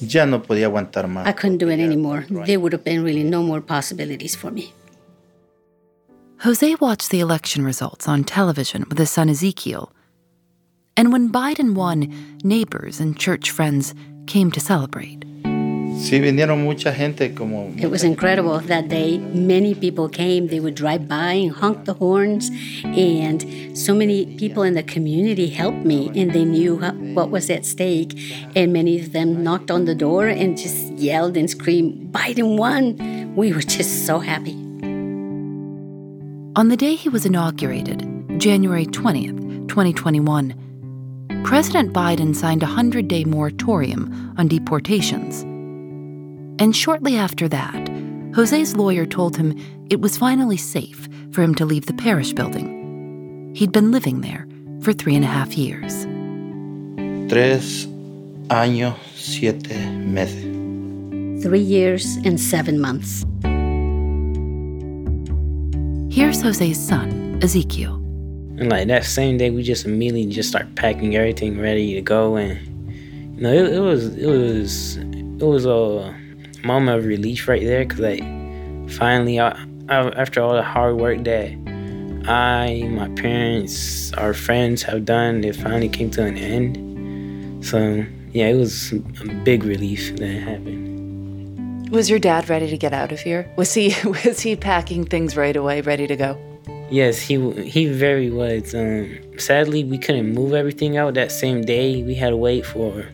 ya 0.00 0.24
no 0.26 0.42
podía 0.42 0.66
aguantar 0.66 1.06
más. 1.08 1.26
I 1.26 1.32
couldn't 1.32 1.58
do 1.58 1.68
it 1.68 1.80
anymore. 1.80 2.24
There 2.46 2.58
would 2.58 2.72
have 2.72 2.84
been 2.84 3.02
really 3.02 3.24
no 3.24 3.42
more 3.42 3.60
possibilities 3.60 4.34
for 4.36 4.50
me. 4.50 4.72
Jose 6.40 6.74
watched 6.76 7.10
the 7.10 7.20
election 7.20 7.64
results 7.64 8.06
on 8.08 8.24
television 8.24 8.84
with 8.88 8.98
his 8.98 9.10
son 9.10 9.28
Ezekiel. 9.28 9.92
And 10.98 11.12
when 11.12 11.30
Biden 11.30 11.76
won, 11.76 12.12
neighbors 12.42 12.98
and 12.98 13.16
church 13.16 13.52
friends 13.52 13.94
came 14.26 14.50
to 14.50 14.58
celebrate. 14.58 15.24
Sí, 15.44 16.18
vinieron 16.18 16.64
mucha 16.64 16.90
gente 16.92 17.28
como... 17.36 17.72
It 17.78 17.86
was 17.86 18.02
incredible 18.02 18.58
that 18.58 18.88
day. 18.88 19.18
Many 19.18 19.76
people 19.76 20.08
came. 20.08 20.48
They 20.48 20.58
would 20.58 20.74
drive 20.74 21.06
by 21.06 21.34
and 21.34 21.52
honk 21.52 21.84
the 21.84 21.94
horns. 21.94 22.50
And 22.82 23.78
so 23.78 23.94
many 23.94 24.26
people 24.38 24.64
in 24.64 24.74
the 24.74 24.82
community 24.82 25.46
helped 25.46 25.84
me, 25.84 26.10
and 26.16 26.32
they 26.32 26.44
knew 26.44 26.78
what 27.14 27.30
was 27.30 27.48
at 27.48 27.64
stake. 27.64 28.18
And 28.56 28.72
many 28.72 28.98
of 29.00 29.12
them 29.12 29.44
knocked 29.44 29.70
on 29.70 29.84
the 29.84 29.94
door 29.94 30.26
and 30.26 30.58
just 30.58 30.92
yelled 30.94 31.36
and 31.36 31.48
screamed, 31.48 32.12
Biden 32.12 32.58
won. 32.58 33.36
We 33.36 33.52
were 33.52 33.60
just 33.60 34.04
so 34.04 34.18
happy. 34.18 34.54
On 36.56 36.70
the 36.70 36.76
day 36.76 36.96
he 36.96 37.08
was 37.08 37.24
inaugurated, 37.24 38.02
January 38.40 38.86
20th, 38.86 39.68
2021, 39.68 40.64
President 41.44 41.92
Biden 41.92 42.34
signed 42.34 42.62
a 42.62 42.66
100 42.66 43.08
day 43.08 43.24
moratorium 43.24 44.34
on 44.36 44.48
deportations. 44.48 45.42
And 46.60 46.74
shortly 46.74 47.16
after 47.16 47.48
that, 47.48 47.88
Jose's 48.34 48.76
lawyer 48.76 49.06
told 49.06 49.36
him 49.36 49.56
it 49.90 50.00
was 50.00 50.18
finally 50.18 50.56
safe 50.56 51.08
for 51.32 51.42
him 51.42 51.54
to 51.54 51.64
leave 51.64 51.86
the 51.86 51.94
parish 51.94 52.32
building. 52.32 53.52
He'd 53.54 53.72
been 53.72 53.90
living 53.90 54.20
there 54.20 54.46
for 54.82 54.92
three 54.92 55.16
and 55.16 55.24
a 55.24 55.28
half 55.28 55.56
years. 55.56 56.04
Tres 57.28 57.86
años, 58.48 58.96
siete 59.14 59.74
meses. 59.90 61.42
Three 61.42 61.60
years 61.60 62.16
and 62.24 62.40
seven 62.40 62.80
months. 62.80 63.24
Here's 66.14 66.42
Jose's 66.42 66.78
son, 66.78 67.38
Ezekiel. 67.42 67.97
And 68.58 68.70
like 68.70 68.88
that 68.88 69.04
same 69.04 69.38
day, 69.38 69.50
we 69.50 69.62
just 69.62 69.84
immediately 69.84 70.26
just 70.26 70.48
start 70.48 70.74
packing 70.74 71.14
everything 71.14 71.60
ready 71.60 71.94
to 71.94 72.02
go. 72.02 72.34
And 72.36 72.58
you 73.36 73.42
know, 73.42 73.52
it, 73.52 73.74
it 73.74 73.80
was 73.80 74.16
it 74.16 74.26
was 74.26 74.96
it 74.96 75.46
was 75.46 75.64
a 75.64 76.12
moment 76.64 76.98
of 76.98 77.04
relief 77.04 77.46
right 77.46 77.62
there 77.62 77.84
because 77.84 78.00
like 78.00 78.20
finally, 78.90 79.38
I, 79.38 79.50
I, 79.88 80.08
after 80.10 80.40
all 80.40 80.54
the 80.54 80.64
hard 80.64 80.96
work 80.96 81.22
that 81.22 81.52
I, 82.26 82.82
my 82.90 83.08
parents, 83.10 84.12
our 84.14 84.34
friends 84.34 84.82
have 84.82 85.04
done, 85.04 85.44
it 85.44 85.54
finally 85.54 85.88
came 85.88 86.10
to 86.10 86.24
an 86.24 86.36
end. 86.36 87.64
So 87.64 88.04
yeah, 88.32 88.48
it 88.48 88.56
was 88.56 88.90
a 88.92 88.98
big 89.44 89.62
relief 89.62 90.16
that 90.16 90.26
happened. 90.26 91.90
Was 91.90 92.10
your 92.10 92.18
dad 92.18 92.48
ready 92.48 92.68
to 92.68 92.76
get 92.76 92.92
out 92.92 93.12
of 93.12 93.20
here? 93.20 93.48
Was 93.56 93.72
he 93.72 93.94
was 94.04 94.40
he 94.40 94.56
packing 94.56 95.04
things 95.04 95.36
right 95.36 95.54
away, 95.54 95.80
ready 95.80 96.08
to 96.08 96.16
go? 96.16 96.47
Yes, 96.90 97.18
he 97.18 97.50
he 97.62 97.86
very 97.86 98.30
was. 98.30 98.74
Um, 98.74 99.18
sadly, 99.38 99.84
we 99.84 99.98
couldn't 99.98 100.32
move 100.32 100.54
everything 100.54 100.96
out 100.96 101.14
that 101.14 101.30
same 101.30 101.62
day. 101.62 102.02
We 102.02 102.14
had 102.14 102.30
to 102.30 102.36
wait 102.36 102.64
for 102.64 103.06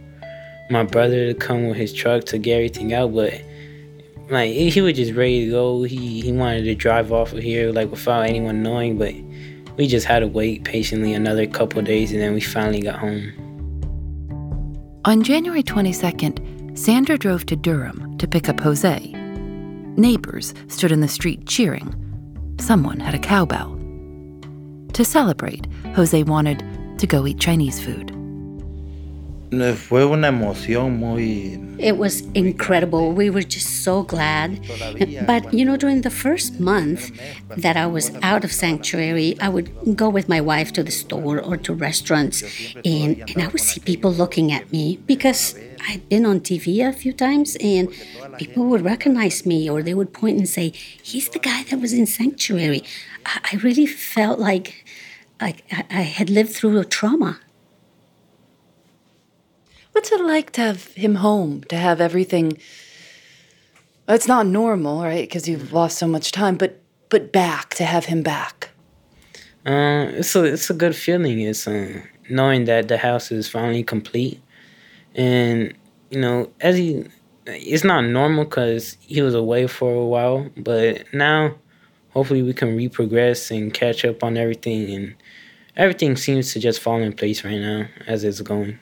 my 0.71 0.85
brother 0.85 1.27
to 1.27 1.35
come 1.35 1.69
with 1.69 1.77
his 1.77 1.93
truck 1.93 2.25
to 2.25 2.39
get 2.39 2.55
everything 2.55 2.95
out. 2.95 3.13
But 3.13 3.43
like 4.31 4.53
he 4.53 4.81
was 4.81 4.95
just 4.95 5.15
ready 5.15 5.47
to 5.47 5.51
go. 5.51 5.83
He 5.83 6.21
he 6.21 6.31
wanted 6.31 6.65
to 6.65 6.75
drive 6.77 7.13
off 7.13 7.33
of 7.33 7.43
here 7.43 7.73
like 7.73 7.91
without 7.91 8.27
anyone 8.27 8.63
knowing. 8.63 8.97
But 8.97 9.15
we 9.77 9.89
just 9.89 10.07
had 10.07 10.21
to 10.21 10.29
wait 10.29 10.63
patiently 10.63 11.13
another 11.13 11.45
couple 11.47 11.83
days, 11.83 12.13
and 12.13 12.21
then 12.21 12.33
we 12.33 12.41
finally 12.41 12.81
got 12.81 13.01
home. 13.01 13.33
On 15.05 15.23
January 15.23 15.65
22nd, 15.65 16.79
Sandra 16.79 17.19
drove 17.19 17.45
to 17.47 17.57
Durham 17.57 18.17
to 18.19 18.29
pick 18.29 18.49
up 18.49 18.61
Jose. 18.61 18.99
Neighbors 19.97 20.55
stood 20.69 20.93
in 20.93 21.01
the 21.01 21.09
street 21.09 21.47
cheering 21.47 22.04
someone 22.65 22.99
had 22.99 23.15
a 23.15 23.19
cowbell. 23.19 23.79
To 24.95 25.05
celebrate, 25.05 25.67
Jose 25.95 26.23
wanted 26.23 26.65
to 26.99 27.07
go 27.07 27.27
eat 27.27 27.39
Chinese 27.39 27.79
food. 27.79 28.14
Fue 29.77 30.05
una 30.05 30.29
emoción 30.29 30.99
muy... 30.99 31.59
It 31.79 31.97
was 31.97 32.23
incredible. 32.35 33.13
We 33.13 33.31
were 33.31 33.43
just 33.43 33.83
so 33.83 34.03
glad. 34.03 34.61
But, 35.27 35.53
you 35.53 35.65
know, 35.65 35.77
during 35.77 36.03
the 36.03 36.11
first 36.11 36.61
month 36.61 37.11
that 37.57 37.77
I 37.77 37.87
was 37.87 38.13
out 38.23 38.45
of 38.45 38.53
sanctuary, 38.53 39.37
I 39.41 39.49
would 39.49 39.97
go 39.97 40.09
with 40.09 40.29
my 40.29 40.41
wife 40.41 40.73
to 40.75 40.83
the 40.83 40.91
store 40.91 41.41
or 41.41 41.57
to 41.59 41.75
restaurants, 41.75 42.43
and, 42.85 43.19
and 43.29 43.43
I 43.43 43.49
would 43.49 43.61
see 43.61 43.81
people 43.81 44.13
looking 44.13 44.53
at 44.53 44.71
me 44.73 44.99
because 45.07 45.55
I'd 45.89 46.09
been 46.09 46.25
on 46.25 46.41
TV 46.41 46.87
a 46.87 46.93
few 46.93 47.13
times, 47.13 47.57
and 47.61 47.89
people 48.39 48.65
would 48.67 48.83
recognize 48.83 49.45
me 49.45 49.69
or 49.69 49.83
they 49.83 49.95
would 49.95 50.13
point 50.13 50.39
and 50.39 50.49
say, 50.49 50.71
He's 51.03 51.29
the 51.29 51.39
guy 51.39 51.65
that 51.65 51.81
was 51.81 51.93
in 51.93 52.07
sanctuary. 52.07 52.83
I, 53.27 53.41
I 53.53 53.57
really 53.57 53.87
felt 53.87 54.39
like, 54.39 54.85
like 55.41 55.65
I, 55.71 55.85
I 55.91 56.03
had 56.03 56.31
lived 56.31 56.53
through 56.53 56.79
a 56.79 56.85
trauma. 56.85 57.41
What's 59.95 60.11
it 60.11 60.21
like 60.21 60.51
to 60.55 60.61
have 60.61 60.87
him 60.95 61.15
home, 61.15 61.63
to 61.69 61.77
have 61.77 62.01
everything? 62.01 62.59
It's 64.09 64.27
not 64.27 64.45
normal, 64.45 65.01
right? 65.05 65.23
Because 65.23 65.49
you've 65.49 65.73
lost 65.73 65.99
so 65.99 66.09
much 66.09 66.33
time, 66.33 66.57
but 66.57 66.83
but 67.11 67.31
back 67.31 67.75
to 67.75 67.85
have 67.85 68.07
him 68.07 68.25
back. 68.25 68.71
Uh, 69.65 70.11
it's 70.19 70.35
a 70.35 70.43
it's 70.43 70.69
a 70.69 70.75
good 70.75 70.97
feeling. 70.97 71.39
It's 71.39 71.69
uh, 71.69 72.03
knowing 72.29 72.65
that 72.65 72.89
the 72.89 72.99
house 72.99 73.31
is 73.31 73.49
finally 73.49 73.85
complete, 73.85 74.43
and 75.15 75.73
you 76.11 76.21
know, 76.21 76.51
as 76.61 76.77
he, 76.77 77.05
it's 77.47 77.85
not 77.85 78.01
normal 78.01 78.47
because 78.47 78.99
he 79.01 79.23
was 79.23 79.35
away 79.35 79.69
for 79.69 79.95
a 79.95 80.05
while, 80.05 80.51
but 80.57 81.05
now, 81.15 81.55
hopefully, 82.11 82.43
we 82.43 82.53
can 82.53 82.77
reprogress 82.77 83.57
and 83.57 83.73
catch 83.73 84.05
up 84.05 84.25
on 84.25 84.37
everything, 84.37 84.91
and 84.93 85.15
everything 85.77 86.17
seems 86.17 86.53
to 86.53 86.59
just 86.59 86.81
fall 86.81 87.01
in 87.01 87.13
place 87.13 87.45
right 87.45 87.61
now 87.61 87.87
as 88.09 88.25
it's 88.25 88.41
going 88.41 88.81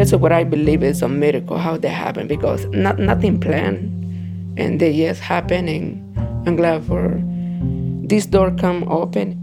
that's 0.00 0.12
what 0.12 0.32
I 0.32 0.44
believe 0.44 0.82
is 0.82 1.02
a 1.02 1.08
miracle 1.08 1.58
how 1.58 1.76
that 1.76 1.90
happened 1.90 2.30
because 2.30 2.64
not 2.66 2.98
nothing 2.98 3.38
planned, 3.38 4.58
and 4.58 4.80
they 4.80 4.96
just 4.96 5.20
happened. 5.20 5.68
And 5.68 6.48
I'm 6.48 6.56
glad 6.56 6.84
for 6.84 7.22
this 8.08 8.24
door 8.24 8.50
come 8.52 8.88
open. 8.88 9.36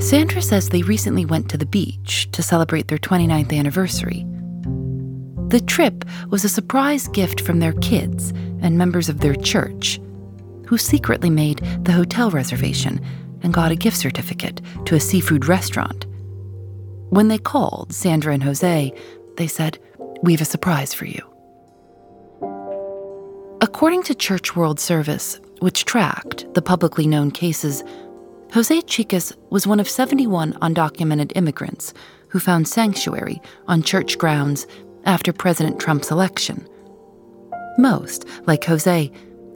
Sandra 0.00 0.40
says 0.40 0.70
they 0.70 0.82
recently 0.82 1.26
went 1.26 1.50
to 1.50 1.58
the 1.58 1.66
beach 1.66 2.30
to 2.32 2.42
celebrate 2.42 2.88
their 2.88 2.96
29th 2.96 3.52
anniversary. 3.52 4.24
The 5.48 5.60
trip 5.60 6.06
was 6.30 6.44
a 6.44 6.48
surprise 6.48 7.06
gift 7.08 7.42
from 7.42 7.58
their 7.58 7.74
kids 7.74 8.30
and 8.62 8.78
members 8.78 9.10
of 9.10 9.20
their 9.20 9.34
church, 9.34 10.00
who 10.66 10.78
secretly 10.78 11.28
made 11.28 11.58
the 11.82 11.92
hotel 11.92 12.30
reservation 12.30 13.04
and 13.42 13.52
got 13.52 13.70
a 13.70 13.76
gift 13.76 13.98
certificate 13.98 14.62
to 14.86 14.94
a 14.94 15.00
seafood 15.00 15.46
restaurant. 15.46 16.06
When 17.10 17.28
they 17.28 17.38
called 17.38 17.94
Sandra 17.94 18.34
and 18.34 18.42
Jose, 18.42 18.92
they 19.36 19.46
said, 19.46 19.78
We 20.22 20.32
have 20.32 20.40
a 20.40 20.46
surprise 20.46 20.94
for 20.94 21.06
you. 21.06 21.20
According 23.60 24.02
to 24.04 24.14
Church 24.14 24.54
World 24.54 24.78
Service, 24.78 25.40
which 25.60 25.84
tracked 25.84 26.52
the 26.54 26.62
publicly 26.62 27.06
known 27.06 27.30
cases, 27.30 27.82
Jose 28.52 28.80
Chicas 28.82 29.36
was 29.50 29.66
one 29.66 29.80
of 29.80 29.88
71 29.88 30.52
undocumented 30.54 31.32
immigrants 31.34 31.92
who 32.28 32.38
found 32.38 32.68
sanctuary 32.68 33.40
on 33.66 33.82
church 33.82 34.18
grounds 34.18 34.66
after 35.04 35.32
President 35.32 35.80
Trump's 35.80 36.10
election. 36.10 36.68
Most, 37.78 38.26
like 38.46 38.64
Jose, 38.64 39.10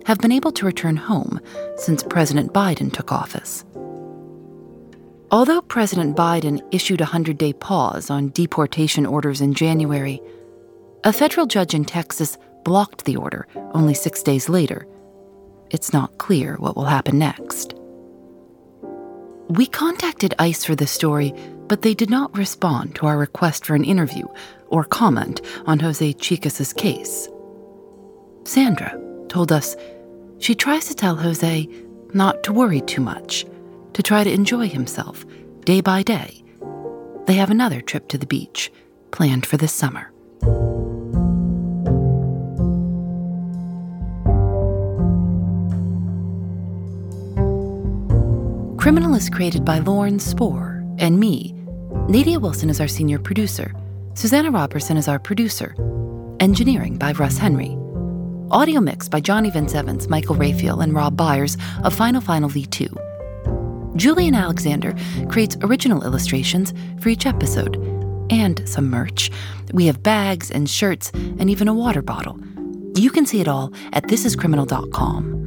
have 0.07 0.18
been 0.18 0.33
able 0.33 0.53
to 0.53 0.66
return 0.66 0.97
home 0.97 1.41
since 1.76 2.03
President 2.03 2.53
Biden 2.53 2.93
took 2.93 3.12
office. 3.12 3.64
Although 5.33 5.62
President 5.62 6.16
Biden 6.16 6.61
issued 6.72 7.01
a 7.01 7.05
100 7.05 7.39
day 7.39 7.53
pause 7.53 8.11
on 8.11 8.31
deportation 8.31 9.07
orders 9.07 9.41
in 9.41 9.55
January, 9.55 10.20
a 11.05 11.12
federal 11.12 11.47
judge 11.47 11.72
in 11.72 11.85
Texas 11.85 12.37
blocked 12.64 13.05
the 13.05 13.16
order 13.16 13.47
only 13.72 13.95
six 13.95 14.24
days 14.24 14.49
later. 14.49 14.89
It's 15.70 15.93
not 15.93 16.18
clear 16.18 16.57
what 16.57 16.74
will 16.74 16.85
happen 16.85 17.18
next. 17.18 17.74
We 19.49 19.66
contacted 19.66 20.35
ICE 20.41 20.64
for 20.64 20.74
the 20.74 20.89
story, 20.89 21.33
but 21.68 21.83
they 21.83 21.95
did 21.95 22.11
not 22.11 22.37
respond 22.37 22.97
to 22.97 23.07
our 23.07 23.16
request 23.16 23.64
for 23.66 23.76
an 23.76 23.85
interview 23.85 24.26
or 24.66 24.83
comment 24.83 25.43
on 25.66 25.78
Jose 25.78 26.12
Chicas's 26.14 26.72
case. 26.72 27.28
Sandra 28.45 29.01
told 29.28 29.53
us 29.53 29.76
she 30.39 30.57
tries 30.57 30.87
to 30.87 30.95
tell 30.95 31.14
Jose 31.14 31.68
not 32.14 32.43
to 32.43 32.53
worry 32.53 32.81
too 32.81 33.01
much, 33.01 33.47
to 33.95 34.03
try 34.03 34.24
to 34.24 34.32
enjoy 34.32 34.68
himself 34.68 35.24
day 35.64 35.80
by 35.80 36.03
day. 36.03 36.43
They 37.26 37.34
have 37.34 37.51
another 37.51 37.80
trip 37.80 38.09
to 38.09 38.18
the 38.18 38.26
beach 38.26 38.72
planned 39.11 39.47
for 39.47 39.57
this 39.57 39.72
summer. 39.72 40.12
Criminal 48.78 49.14
is 49.14 49.28
created 49.28 49.64
by 49.64 49.78
Lauren 49.78 50.18
Spohrer 50.18 50.80
and 50.99 51.20
me. 51.20 51.55
Nadia 52.09 52.41
Wilson 52.41 52.70
is 52.70 52.80
our 52.80 52.88
senior 52.88 53.18
producer. 53.18 53.74
Susanna 54.14 54.51
Robertson 54.51 54.97
is 54.97 55.07
our 55.07 55.18
producer. 55.18 55.74
Engineering 56.41 56.97
by 56.97 57.12
Russ 57.12 57.36
Henry. 57.36 57.76
Audio 58.51 58.80
mix 58.80 59.09
by 59.09 59.20
Johnny 59.20 59.51
Vince 59.51 59.74
Evans, 59.74 60.09
Michael 60.09 60.34
Raphael, 60.34 60.80
and 60.80 60.95
Rob 60.95 61.16
Byers 61.16 61.57
of 61.84 61.95
Final 61.95 62.20
Final 62.20 62.49
V2. 62.49 63.09
Julienne 63.97 64.34
Alexander 64.34 64.95
creates 65.28 65.57
original 65.62 66.05
illustrations 66.05 66.72
for 67.01 67.09
each 67.09 67.26
episode 67.26 67.76
and 68.30 68.66
some 68.68 68.88
merch. 68.88 69.30
We 69.72 69.86
have 69.86 70.03
bags 70.03 70.51
and 70.51 70.68
shirts 70.68 71.11
and 71.12 71.51
even 71.51 71.68
a 71.68 71.74
water 71.74 72.03
bottle. 72.03 72.38
You 72.95 73.11
can 73.11 73.26
see 73.26 73.41
it 73.41 73.49
all 73.49 73.72
at 73.93 74.05
thisiscriminal.com. 74.05 75.38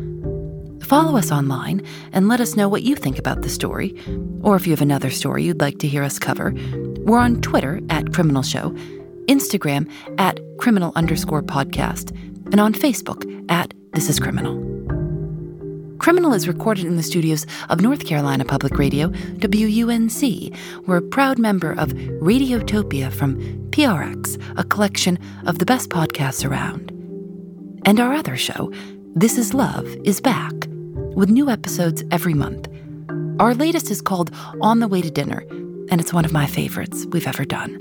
Follow 0.82 1.18
us 1.18 1.32
online 1.32 1.82
and 2.12 2.28
let 2.28 2.42
us 2.42 2.56
know 2.56 2.68
what 2.70 2.84
you 2.84 2.96
think 2.96 3.18
about 3.18 3.42
the 3.42 3.50
story, 3.50 3.96
or 4.42 4.56
if 4.56 4.68
you 4.68 4.74
have 4.74 4.82
another 4.82 5.10
story 5.10 5.44
you'd 5.44 5.62
like 5.62 5.80
to 5.80 5.88
hear 5.88 6.04
us 6.04 6.20
cover. 6.20 6.54
We're 7.00 7.20
on 7.20 7.42
Twitter 7.42 7.80
at 7.90 8.14
Criminal 8.14 8.44
Show, 8.44 8.72
Instagram 9.28 9.90
at 10.18 10.40
criminal 10.58 10.92
underscore 10.96 11.42
podcast, 11.42 12.12
and 12.52 12.60
on 12.60 12.74
Facebook 12.74 13.46
at 13.50 13.74
This 13.94 14.10
Is 14.10 14.20
Criminal. 14.20 14.73
Criminal 16.00 16.34
is 16.34 16.48
recorded 16.48 16.86
in 16.86 16.98
the 16.98 17.04
studios 17.04 17.46
of 17.70 17.82
North 17.82 18.06
Carolina 18.06 18.44
Public 18.44 18.78
Radio, 18.78 19.10
WUNC. 19.10 20.56
We're 20.86 20.98
a 20.98 21.02
proud 21.02 21.40
member 21.40 21.72
of 21.72 21.90
Radiotopia 21.90 23.12
from 23.12 23.38
PRX, 23.70 24.42
a 24.58 24.64
collection 24.64 25.18
of 25.46 25.60
the 25.60 25.66
best 25.66 25.90
podcasts 25.90 26.48
around. 26.48 26.92
And 27.86 28.00
our 28.00 28.14
other 28.14 28.36
show, 28.36 28.72
This 29.16 29.38
Is 29.38 29.54
Love, 29.54 29.88
is 30.04 30.20
back 30.20 30.54
with 31.16 31.30
new 31.30 31.50
episodes 31.50 32.04
every 32.12 32.34
month. 32.34 32.68
Our 33.40 33.54
latest 33.54 33.90
is 33.90 34.02
called 34.02 34.32
On 34.62 34.80
the 34.80 34.88
Way 34.88 35.02
to 35.02 35.12
Dinner, 35.12 35.46
and 35.90 36.02
it's 36.02 36.14
one 36.14 36.26
of 36.26 36.34
my 36.34 36.48
favorites 36.48 37.06
we've 37.12 37.28
ever 37.28 37.46
done. 37.46 37.80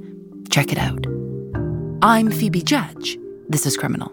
Check 0.51 0.71
it 0.71 0.79
out. 0.79 1.07
I'm 2.03 2.31
Phoebe 2.31 2.63
Judge. 2.63 3.19
This 3.49 3.67
is 3.67 3.77
Criminal. 3.77 4.13